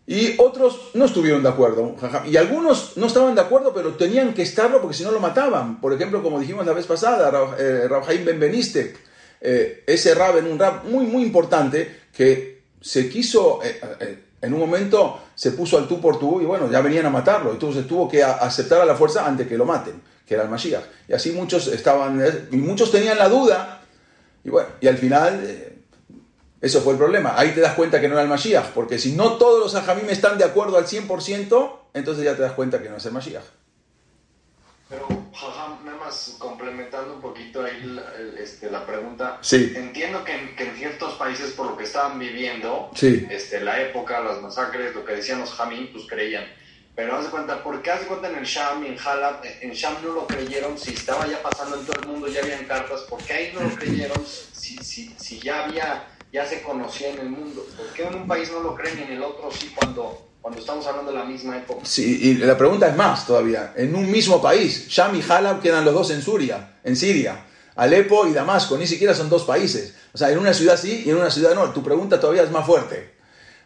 [0.07, 1.97] Y otros no estuvieron de acuerdo.
[2.27, 5.81] Y algunos no estaban de acuerdo, pero tenían que estarlo porque si no lo mataban.
[5.81, 8.97] Por ejemplo, como dijimos la vez pasada, Rabjaim eh, Benveniste,
[9.41, 14.61] ese rab en un rab muy, muy importante que se quiso, eh, eh, en un
[14.61, 18.09] momento se puso al tú por tú y bueno, ya venían a matarlo, entonces tuvo
[18.09, 20.85] que aceptar a la fuerza antes que lo maten, que era el Mashiach.
[21.09, 23.83] Y así muchos estaban, eh, y muchos tenían la duda,
[24.45, 25.75] y bueno, y al final
[26.65, 27.35] eso fue el problema.
[27.37, 30.09] Ahí te das cuenta que no era el Mashiach, porque si no todos los ajamim
[30.09, 33.45] están de acuerdo al 100%, entonces ya te das cuenta que no es el Mashiach.
[34.89, 35.07] Pero,
[36.15, 38.03] más complementando un poquito ahí la,
[38.39, 39.39] este, la pregunta.
[39.41, 39.73] Sí.
[39.75, 43.27] Entiendo que en, que en, ciertos países, por lo que estaban viviendo, sí.
[43.31, 46.45] este, la época, las masacres, lo que decían los Jamín, pues creían.
[46.95, 49.43] Pero haz de cuenta, ¿por qué haz de cuenta en el Sham y en Halab?
[49.63, 52.65] En Sham no lo creyeron, si estaba ya pasando en todo el mundo, ya habían
[52.67, 57.11] cartas, ¿por qué ahí no lo creyeron si, si, si ya había, ya se conocía
[57.11, 57.67] en el mundo?
[57.77, 60.61] ¿Por qué en un país no lo creen y en el otro sí cuando cuando
[60.61, 61.81] estamos hablando de la misma época.
[61.87, 63.73] Sí, y la pregunta es más todavía.
[63.77, 67.47] En un mismo país, Sham y Halab quedan los dos en Siria, en Siria.
[67.77, 69.95] Alepo y Damasco, ni siquiera son dos países.
[70.13, 71.71] O sea, en una ciudad sí y en una ciudad no.
[71.71, 73.15] Tu pregunta todavía es más fuerte.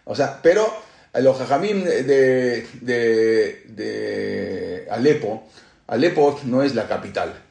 [0.05, 0.72] O sea, pero
[1.14, 5.49] los jajamim de, de, de Alepo,
[5.89, 7.43] Alepo no es la capital.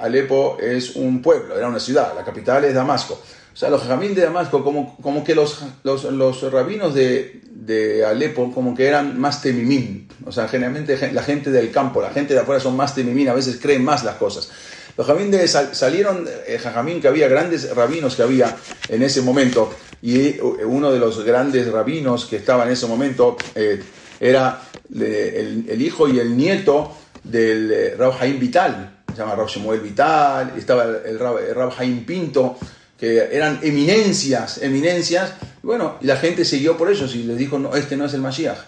[0.00, 2.12] Alepo es un pueblo, era una ciudad.
[2.16, 3.14] La capital es Damasco.
[3.14, 8.52] O sea, los jajamín de Damasco, como, como que los, los, rabinos de, de, Alepo,
[8.52, 10.08] como que eran más temimín.
[10.24, 13.34] O sea, generalmente la gente del campo, la gente de afuera son más temimín, a
[13.34, 14.50] veces creen más las cosas.
[14.96, 18.56] Los jajamín de, salieron, eh, jajamín, que había grandes rabinos que había
[18.88, 19.72] en ese momento,
[20.02, 23.82] y uno de los grandes rabinos que estaba en ese momento eh,
[24.20, 24.62] era
[24.94, 30.52] el, el, hijo y el nieto del eh, Rab Vital, se llama Rab Shemuel Vital,
[30.56, 32.56] estaba el, Rab, el Pinto,
[32.96, 37.58] que eran eminencias, eminencias, y bueno, y la gente siguió por ellos y les dijo,
[37.58, 38.58] no, este no es el Mashiach.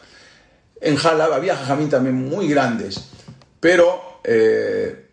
[0.81, 3.11] En Jalab había jajamín también muy grandes,
[3.61, 5.11] pero eh,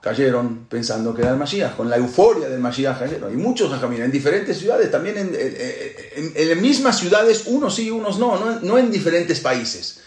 [0.00, 3.32] cayeron pensando que era el Mashiach, con la euforia del Mashiach cayeron.
[3.32, 8.20] Y muchos jajamín en diferentes ciudades, también en, en, en, mismas ciudades, unos sí, unos
[8.20, 10.02] no, no, no en diferentes países.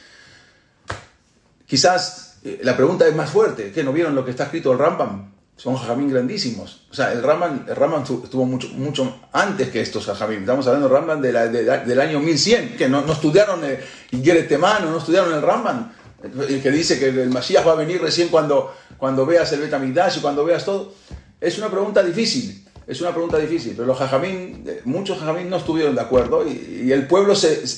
[1.68, 2.23] Quizás
[2.62, 5.34] la pregunta es más fuerte, ¿qué no vieron lo que está escrito el Rambam?
[5.56, 6.82] son jajamín grandísimos.
[6.92, 10.40] O sea, el Ramban, el Ramban estuvo mucho, mucho antes que estos jajamín.
[10.40, 13.80] Estamos hablando del Ramban de la, del año 1100, que no, no estudiaron el
[14.12, 15.94] no estudiaron el Ramban.
[16.24, 20.18] El que dice que el Masías va a venir recién cuando, cuando veas el Betamigdash
[20.18, 20.94] y cuando veas todo.
[21.40, 22.66] Es una pregunta difícil.
[22.88, 27.08] Es una pregunta difícil, pero los jajamín, muchos jajamín no estuvieron de acuerdo y, el,
[27.08, 27.34] pueblo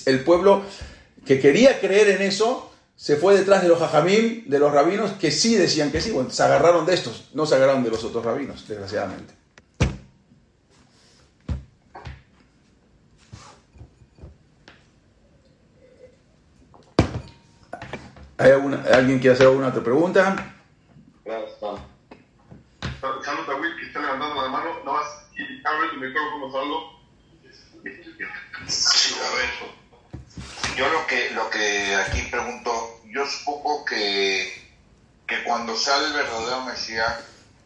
[0.07, 0.63] el pueblo
[1.23, 5.31] que quería creer en eso se fue detrás de los jajamín, de los rabinos, que
[5.31, 6.11] sí decían que sí.
[6.11, 9.33] Bueno, se agarraron de estos, no se agarraron de los otros rabinos, desgraciadamente.
[18.37, 20.53] ¿Hay alguna, ¿Alguien quiere hacer alguna otra pregunta?
[21.23, 21.53] Gracias,
[23.01, 24.69] Saludos a Will que está levantando la mano.
[24.83, 25.05] No más,
[25.63, 26.95] abre tu micrófono, solo.
[28.67, 29.75] Sí, a ver.
[30.75, 32.71] Yo lo que, lo que aquí pregunto,
[33.15, 34.53] yo supongo que,
[35.25, 37.21] que cuando sale el verdadero Mesías,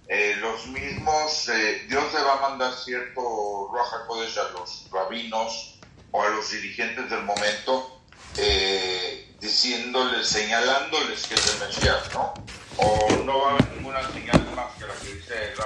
[0.08, 5.80] eh, los mismos, eh, Dios le va a mandar cierto Raja Kodesh a los rabinos
[6.12, 8.00] o a los dirigentes del momento,
[8.38, 12.34] eh, diciéndoles, señalándoles que es el Mesías, ¿no?
[12.78, 15.62] O no va a haber ninguna señal más que la que dice que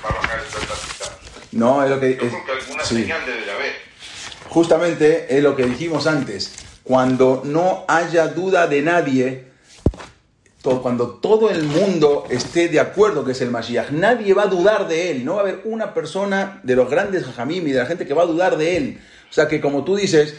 [0.00, 2.14] va a bajar el No, es lo que...
[2.14, 3.76] Yo creo que alguna señal debe de haber.
[4.48, 9.44] Justamente es lo que dijimos antes cuando no haya duda de nadie,
[10.62, 14.88] cuando todo el mundo esté de acuerdo que es el Mashiach, nadie va a dudar
[14.88, 17.86] de él, no va a haber una persona de los grandes Jamim y de la
[17.86, 19.00] gente que va a dudar de él.
[19.30, 20.34] O sea que como tú dices,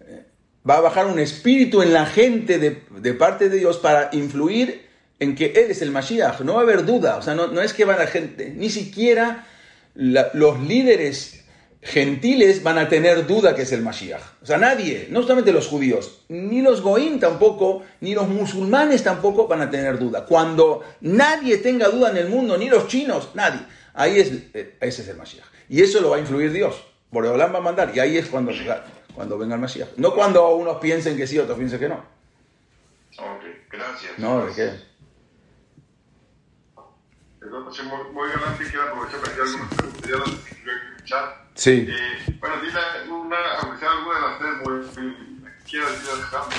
[0.00, 0.24] eh,
[0.68, 4.88] va a bajar un espíritu en la gente de, parte de Dios para influir
[5.18, 6.40] en que Él es el Mashiach.
[6.40, 7.18] No va a haber duda.
[7.18, 9.46] O sea, no, es que va la gente, ni siquiera
[9.94, 11.39] los líderes
[11.82, 14.22] gentiles van a tener duda que es el Mashiach.
[14.42, 19.48] O sea, nadie, no solamente los judíos, ni los goín tampoco, ni los musulmanes tampoco
[19.48, 20.26] van a tener duda.
[20.26, 23.60] Cuando nadie tenga duda en el mundo, ni los chinos, nadie,
[23.94, 25.46] ahí es, eh, ese es el Mashiach.
[25.68, 26.84] Y eso lo va a influir Dios.
[27.10, 28.52] Boreolán va a mandar, y ahí es cuando,
[29.14, 29.96] cuando venga el Mashiach.
[29.96, 32.04] No cuando unos piensen que sí, otros piensen que no.
[33.18, 34.18] Ok, gracias.
[34.18, 34.90] No, ¿de qué?
[37.42, 40.40] Entonces, muy, muy grande, quiero aprovechar para que algunos
[41.04, 41.36] chat.
[41.54, 41.86] Sí.
[41.88, 45.16] Eh, bueno, dile una, aunque sea alguna de las tres, muy,
[45.68, 46.08] quiero decir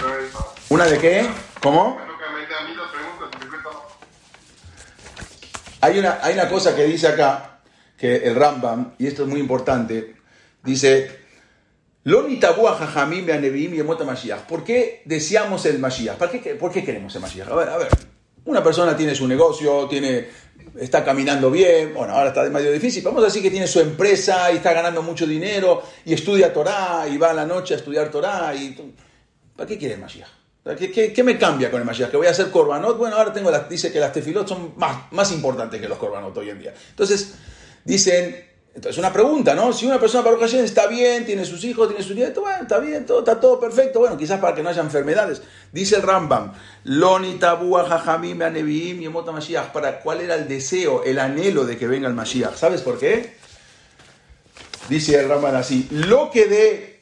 [0.04, 0.32] una vez.
[0.70, 1.30] ¿Una de qué?
[1.62, 2.00] ¿Cómo?
[2.00, 3.30] A mí las preguntas,
[5.84, 7.62] hay una, hay una cosa que dice acá,
[7.98, 10.16] que el Rambam, y esto es muy importante,
[10.64, 11.22] dice,
[12.04, 14.42] Loni tabua jajamim y emota Mashiach.
[14.42, 16.18] ¿Por qué deseamos el Mashiach?
[16.18, 17.50] ¿Por qué, ¿Por qué queremos el Mashiach?
[17.50, 17.90] A ver, a ver.
[18.46, 20.28] Una persona tiene su negocio, tiene
[20.80, 24.52] está caminando bien, bueno, ahora está medio difícil, vamos a decir que tiene su empresa
[24.52, 28.10] y está ganando mucho dinero y estudia Torah y va a la noche a estudiar
[28.10, 28.94] Torah y...
[29.56, 30.30] ¿Para qué quiere el Mashiach?
[30.78, 32.10] ¿Qué, qué, me cambia con el Mashiach?
[32.10, 32.98] ¿Que voy a hacer Korbanot?
[32.98, 36.36] Bueno, ahora tengo las, dice que las tefilot son más, más importantes que los Korbanot
[36.38, 36.74] hoy en día.
[36.92, 37.34] Entonces,
[37.84, 39.74] dicen, entonces, una pregunta, ¿no?
[39.74, 42.80] Si una persona para ocasión está bien, tiene sus hijos, tiene su nieto, bueno, está
[42.80, 45.42] bien, todo, está todo perfecto, bueno, quizás para que no haya enfermedades.
[45.74, 46.54] Dice el Rambam,
[46.86, 48.42] Loni jajamim
[49.02, 49.74] y emota Mashiach.
[49.74, 52.56] ¿Para cuál era el deseo, el anhelo de que venga el Mashiach?
[52.56, 53.36] ¿Sabes por qué?
[54.88, 57.02] Dice el Rambam así, lo que de...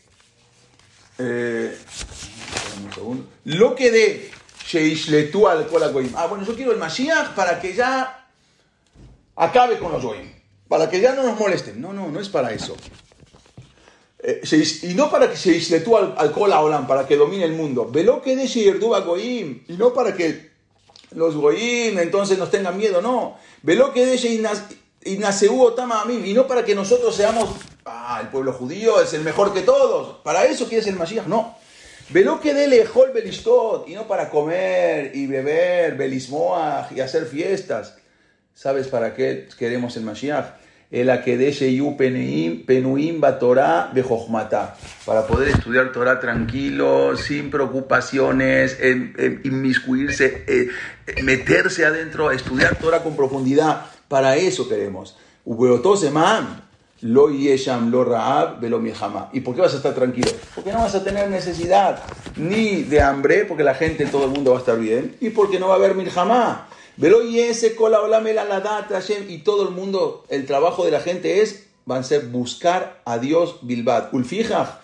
[1.19, 1.77] Eh,
[3.45, 4.31] lo que de
[4.65, 5.67] Sheishletu al
[6.15, 8.27] Ah, bueno, yo quiero el Mashiach para que ya
[9.35, 10.38] acabe con los Goim
[10.69, 11.81] para que ya no nos molesten.
[11.81, 12.77] No, no, no es para eso.
[14.21, 14.41] Eh,
[14.83, 17.89] y no para que se isletú al, al Olam, para que domine el mundo.
[17.91, 18.43] Velo que de
[18.95, 19.63] a Goim.
[19.67, 20.51] Y no para que
[21.11, 23.37] los Goim entonces nos tengan miedo, no.
[23.63, 26.23] Velo que de Otama Amim.
[26.25, 27.49] Y no para que nosotros seamos,
[27.85, 30.17] ah, el pueblo judío es el mejor que todos.
[30.23, 31.57] Para eso quieres el Mashiach, no.
[32.09, 33.87] Velo que de lejol belistot.
[33.87, 37.95] Y no para comer y beber, belismoach y hacer fiestas.
[38.61, 40.47] ¿Sabes para qué queremos el Mashiach?
[40.91, 44.75] El Akedesh Yu Penuim Torah Bejochmata.
[45.05, 48.77] Para poder estudiar Torah tranquilo, sin preocupaciones,
[49.45, 50.67] inmiscuirse, eh,
[51.23, 53.85] meterse adentro, estudiar Torah con profundidad.
[54.09, 55.15] Para eso queremos.
[57.01, 58.81] Lo yesham lo raab velo
[59.31, 60.31] ¿Y por qué vas a estar tranquilo?
[60.53, 62.03] Porque no vas a tener necesidad
[62.35, 65.61] ni de hambre, porque la gente, todo el mundo va a estar bien, y porque
[65.61, 66.67] no va a haber milhamá.
[66.99, 67.99] Pero y ese cola
[69.27, 73.19] y todo el mundo, el trabajo de la gente es, van a ser buscar a
[73.19, 74.13] Dios Bilbad.
[74.13, 74.79] Ulfijaj.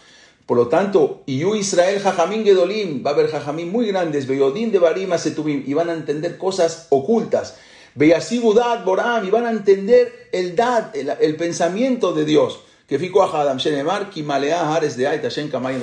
[0.46, 4.80] Por lo tanto, Iyu Israel Jajamín Gedolim, va a haber Jajamín muy grandes, Beyodín de
[4.80, 7.58] Barima Setubim, y van a entender cosas ocultas.
[7.96, 12.62] Beyasí Budat Boram, y van a entender el dad, el, pensamiento de Dios.
[12.88, 15.82] Que fico a Hadam Shenemar, Kimalea Hares de Aitashen Kamayim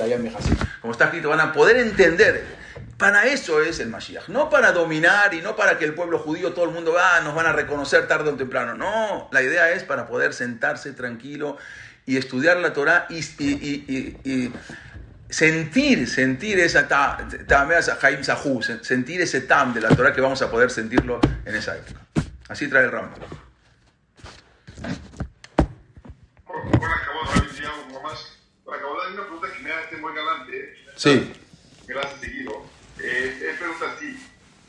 [0.81, 2.62] Como está escrito, van a poder entender
[3.03, 6.53] Para eso es el Mashiach, no para dominar y no para que el pueblo judío,
[6.53, 8.75] todo el mundo, ah, nos van a reconocer tarde o temprano.
[8.75, 11.57] No, la idea es para poder sentarse tranquilo
[12.05, 14.53] y estudiar la Torah y, y,
[15.27, 16.87] sentir, sentir esa
[18.81, 21.99] sentir ese tam de la Torah que vamos a poder sentirlo en esa época.
[22.47, 23.11] Así trae el ramo.
[29.05, 30.73] Hay una pregunta que me hace muy galante.
[30.95, 31.33] Sí.
[31.85, 32.72] Gracias, seguido.
[33.03, 34.17] Eh, es pregunta así: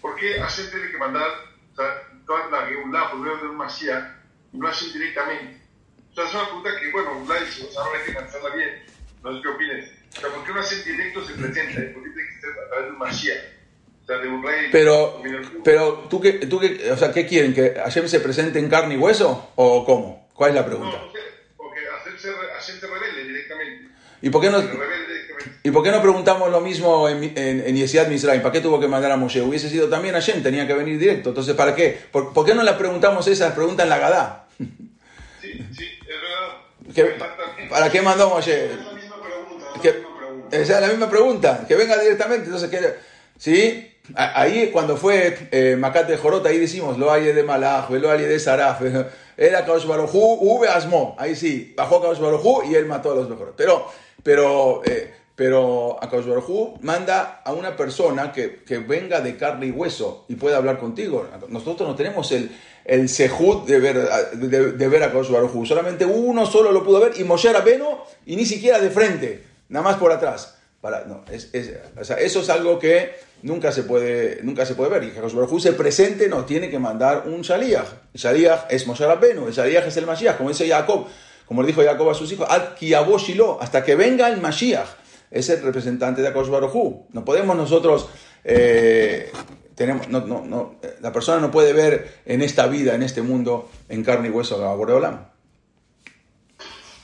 [0.01, 1.29] ¿por qué Hashem tiene que mandar
[1.73, 4.05] o sea, toda la Geulah por medio de un Mashiach
[4.53, 5.63] y no Hashem directamente?
[6.11, 8.83] O sea, es una pregunta que, bueno, Ulay, o sea, ahora hay que pensarla bien.
[9.23, 9.91] No sé qué opines.
[10.17, 11.95] O sea, ¿por qué un Hashem directo se presenta?
[11.95, 13.45] ¿Por qué tiene que ser a través de un Mashiach?
[14.03, 14.69] O sea, de un rey.
[14.71, 15.23] Pero,
[15.65, 17.55] pero ¿tú qué, tú qué, o sea, ¿qué quieren?
[17.55, 19.53] ¿Que Hashem se presente en carne y hueso?
[19.55, 20.29] ¿O cómo?
[20.35, 20.99] ¿Cuál es la pregunta?
[20.99, 21.13] No,
[21.57, 23.94] porque Hashem se revele directamente.
[24.25, 24.59] ¿Y por qué no,
[25.63, 28.41] ¿y por qué no preguntamos lo mismo en, en, en Yesiad Misraim?
[28.41, 29.43] ¿Para qué tuvo que mandar a Moshe?
[29.43, 31.29] Hubiese sido también Hashem, tenía que venir directo.
[31.29, 31.99] Entonces, ¿para qué?
[32.11, 34.47] ¿Por, ¿por qué no le preguntamos esa pregunta en la Gadá?
[35.43, 37.69] Sí, sí, es verdad.
[37.69, 38.65] ¿Para qué mandó Moshe?
[38.65, 39.67] Es la misma pregunta.
[39.69, 40.57] Es la Que, misma pregunta.
[40.57, 42.47] esa es la misma pregunta, que venga directamente.
[42.47, 42.95] Entonces, ¿qué?
[43.39, 43.91] ¿sí?
[44.17, 48.41] Ahí, cuando fue eh, Macate Jorota, ahí decimos, lo hay de Malach, lo hay de
[48.41, 48.81] Saraf,
[49.37, 51.15] era Kaosh Barujú, Ube Asmo.
[51.19, 52.21] Ahí sí, bajó Kaosh
[52.71, 53.55] y él mató a los mejores.
[53.57, 53.87] Pero,
[54.25, 59.67] pero, eh, pero a Kaosh Barujú manda a una persona que, que venga de carne
[59.67, 61.29] y hueso y pueda hablar contigo.
[61.49, 62.51] Nosotros no tenemos el,
[62.85, 65.65] el de ver, de, de ver a Barujú.
[65.65, 69.85] Solamente uno solo lo pudo ver y Moshe Rabbeinu y ni siquiera de frente, nada
[69.85, 70.59] más por atrás.
[70.81, 73.13] Para, no, eso es algo que
[73.43, 75.05] nunca se puede, nunca se puede ver.
[75.05, 77.87] Y que Baruj se presente, nos tiene que mandar un Shaliach.
[78.13, 81.07] El Shaliach es Moshe Rabbeinu, el Shaliach es el Mashiach, como dice Jacob,
[81.47, 84.89] como le dijo Jacob a sus hijos, Shiloh, hasta que venga el Mashiach.
[85.31, 87.07] Es el representante de Hu.
[87.13, 88.09] No podemos nosotros...
[88.45, 89.33] eh,
[89.75, 93.69] tenemos, no, no, no, la persona no puede ver en esta vida, en este mundo,
[93.89, 95.27] en carne y hueso a Boreolam.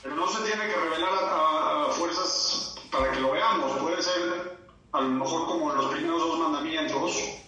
[0.01, 3.77] Pero no se tiene que revelar a fuerzas para que lo veamos.
[3.77, 4.57] Puede ser,
[4.93, 7.40] a lo mejor, como los primeros dos mandamientos,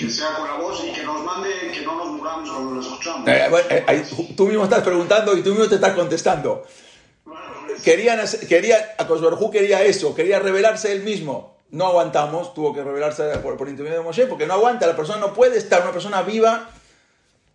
[0.00, 2.80] que sea con la voz y que nos mande, que no nos muramos cuando lo
[2.80, 3.28] escuchamos.
[3.28, 6.64] Eh, bueno, eh, tú mismo estás preguntando y tú mismo te estás contestando.
[7.24, 8.96] Bueno, pues, querían, quería,
[9.52, 11.58] quería eso, quería revelarse él mismo.
[11.70, 15.18] No aguantamos, tuvo que revelarse por, por intermedio de Moshe, porque no aguanta, la persona
[15.20, 16.70] no puede estar, una persona viva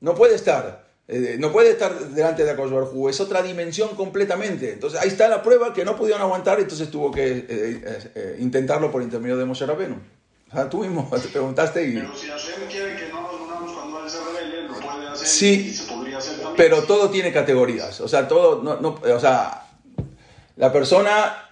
[0.02, 3.96] no puede estar, eh, no puede estar delante de Akadosh Baruj Hu, es otra dimensión
[3.96, 4.74] completamente.
[4.74, 8.38] Entonces ahí está la prueba que no pudieron aguantar, entonces tuvo que eh, eh, eh,
[8.40, 9.96] intentarlo por intermedio de Moshe Rabenu.
[10.56, 11.94] Sea, tú mismo te preguntaste y...
[12.00, 15.28] pero si Hashem quiere que no nos muramos cuando Él se revele, lo puede hacer
[15.28, 15.68] Sí.
[15.70, 16.56] y se podría hacer también.
[16.58, 18.00] Pero todo tiene categorías.
[18.02, 19.68] O sea, todo, no, no- o sea,
[20.56, 21.50] la persona,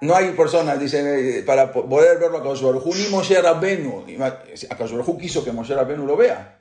[0.00, 3.40] no hay personas, dicen, eh, para po- poder verlo a Kadosh Baruj Hu, ni Moshe
[3.40, 4.04] Rabbenu.
[4.08, 4.38] Y A
[4.76, 6.58] Kadosh Baruj Hu quiso que Moshe Rabbenu lo vea,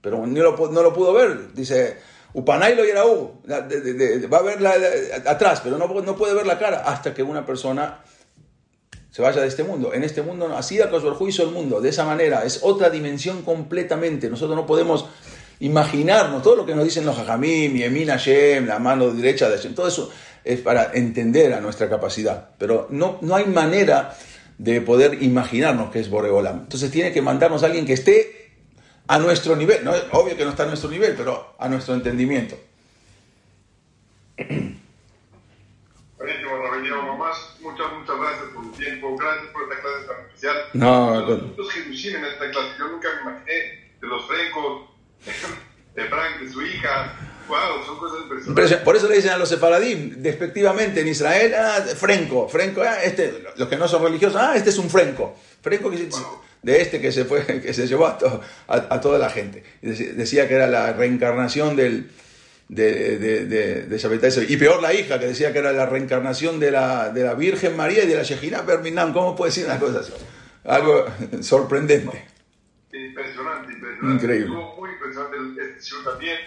[0.00, 1.52] pero no lo, no lo pudo ver.
[1.52, 1.96] Dice,
[2.34, 5.88] Upanay lo Yeraú, la- de- de- de- va a ver la- la- atrás, pero no,
[5.88, 8.00] no puede ver la cara hasta que una persona
[9.10, 9.94] se vaya de este mundo.
[9.94, 12.44] En este mundo, así Akadosh Baruj Hu hizo el mundo, de esa manera.
[12.44, 14.28] Es otra dimensión completamente.
[14.28, 15.06] Nosotros no podemos
[15.60, 19.74] imaginarnos todo lo que nos dicen los Jajamim, Yemin Hashem, la mano derecha de Hashem,
[19.74, 20.10] todo eso
[20.44, 22.50] es para entender a nuestra capacidad.
[22.58, 24.16] Pero no, no hay manera
[24.58, 26.60] de poder imaginarnos que es Boreolam.
[26.60, 28.52] Entonces tiene que mandarnos alguien que esté
[29.06, 29.84] a nuestro nivel.
[29.84, 32.56] No, obvio que no está a nuestro nivel, pero a nuestro entendimiento.
[37.60, 39.16] Muchas, muchas gracias por tu tiempo.
[39.16, 40.56] Gracias por esta clase tan especial.
[40.74, 42.68] No, Los puntos Jerusalén en esta clase.
[42.78, 43.52] Yo nunca me imaginé
[44.00, 44.90] de los frencos,
[45.94, 47.14] de Frank, de su hija.
[47.48, 48.48] Wow, son cosas impresionantes.
[48.70, 53.02] Impresion- Por eso le dicen a los sefaradim, despectivamente en Israel, ah, frenco, frenco, ah,
[53.02, 55.34] este, los que no son religiosos, ah, este es un frenco.
[55.62, 56.10] Frenco que se-
[56.62, 59.64] de este que se fue, que se llevó a, to- a, a toda la gente.
[59.80, 62.10] Decía que era la reencarnación del,
[62.68, 64.46] de, de, de, de.
[64.48, 67.76] Y peor la hija, que decía que era la reencarnación de la, de la Virgen
[67.76, 69.12] María y de la Shejina Berminam.
[69.12, 70.12] ¿Cómo puede decir una cosa así?
[70.64, 71.06] Algo
[71.40, 72.26] sorprendente.
[72.92, 74.14] Impresionante, impresionante.
[74.24, 74.46] Increíble.
[74.46, 74.90] Estuvo muy
[75.36, 76.38] el- este show también,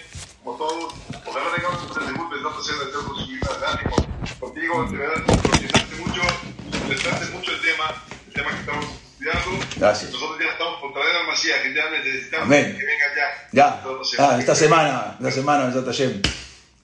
[0.44, 0.94] como todos.
[1.26, 3.96] Ojalá tengamos un segundo pensando hacer de hacer posibilidades de ánimo.
[4.40, 5.24] Contigo, de verdad,
[6.00, 6.22] mucho,
[7.34, 8.86] mucho el tema, el tema que estamos
[9.22, 10.12] Gracias.
[10.12, 12.76] Nosotros ya estamos por traer al Mashiach, que ya necesitamos Amén.
[12.78, 13.48] que venga ya.
[13.52, 13.84] Ya,
[14.18, 16.22] ah, esta semana, esta semana, Besat Hashem.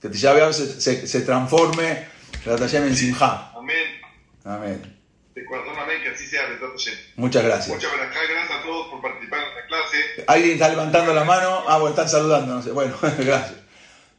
[0.01, 2.07] Que Tisha se, se, se transforme
[2.45, 3.51] Besat Hashem en Simha.
[3.55, 4.01] Amén.
[4.45, 4.97] Amén.
[5.33, 6.95] De corazón, amén, que así sea, de Hashem.
[7.15, 7.69] Muchas gracias.
[7.69, 9.97] Muchas gracias, gracias a todos por participar en esta clase.
[10.27, 11.63] ¿Alguien está levantando la mano?
[11.67, 12.71] Ah, bueno, están saludando, no sé.
[12.71, 13.55] Bueno, gracias.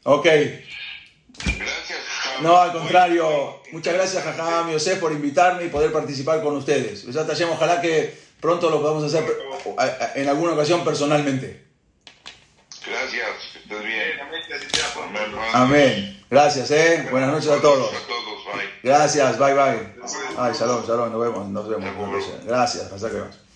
[0.03, 0.25] Ok.
[0.25, 2.08] Gracias.
[2.41, 3.59] No, al contrario.
[3.71, 7.05] Muchas gracias, Jajam Yosef, por invitarme y poder participar con ustedes.
[7.49, 9.25] Ojalá que pronto lo podamos hacer
[10.15, 11.65] en alguna ocasión personalmente.
[12.85, 14.19] Gracias, que estés bien.
[15.53, 16.23] Amén.
[16.29, 17.07] Gracias, eh.
[17.11, 17.91] Buenas noches a todos.
[18.81, 19.93] Gracias, bye bye.
[20.37, 22.25] Ay, shalom, shalom, nos vemos, nos vemos.
[22.45, 23.48] Gracias, hasta que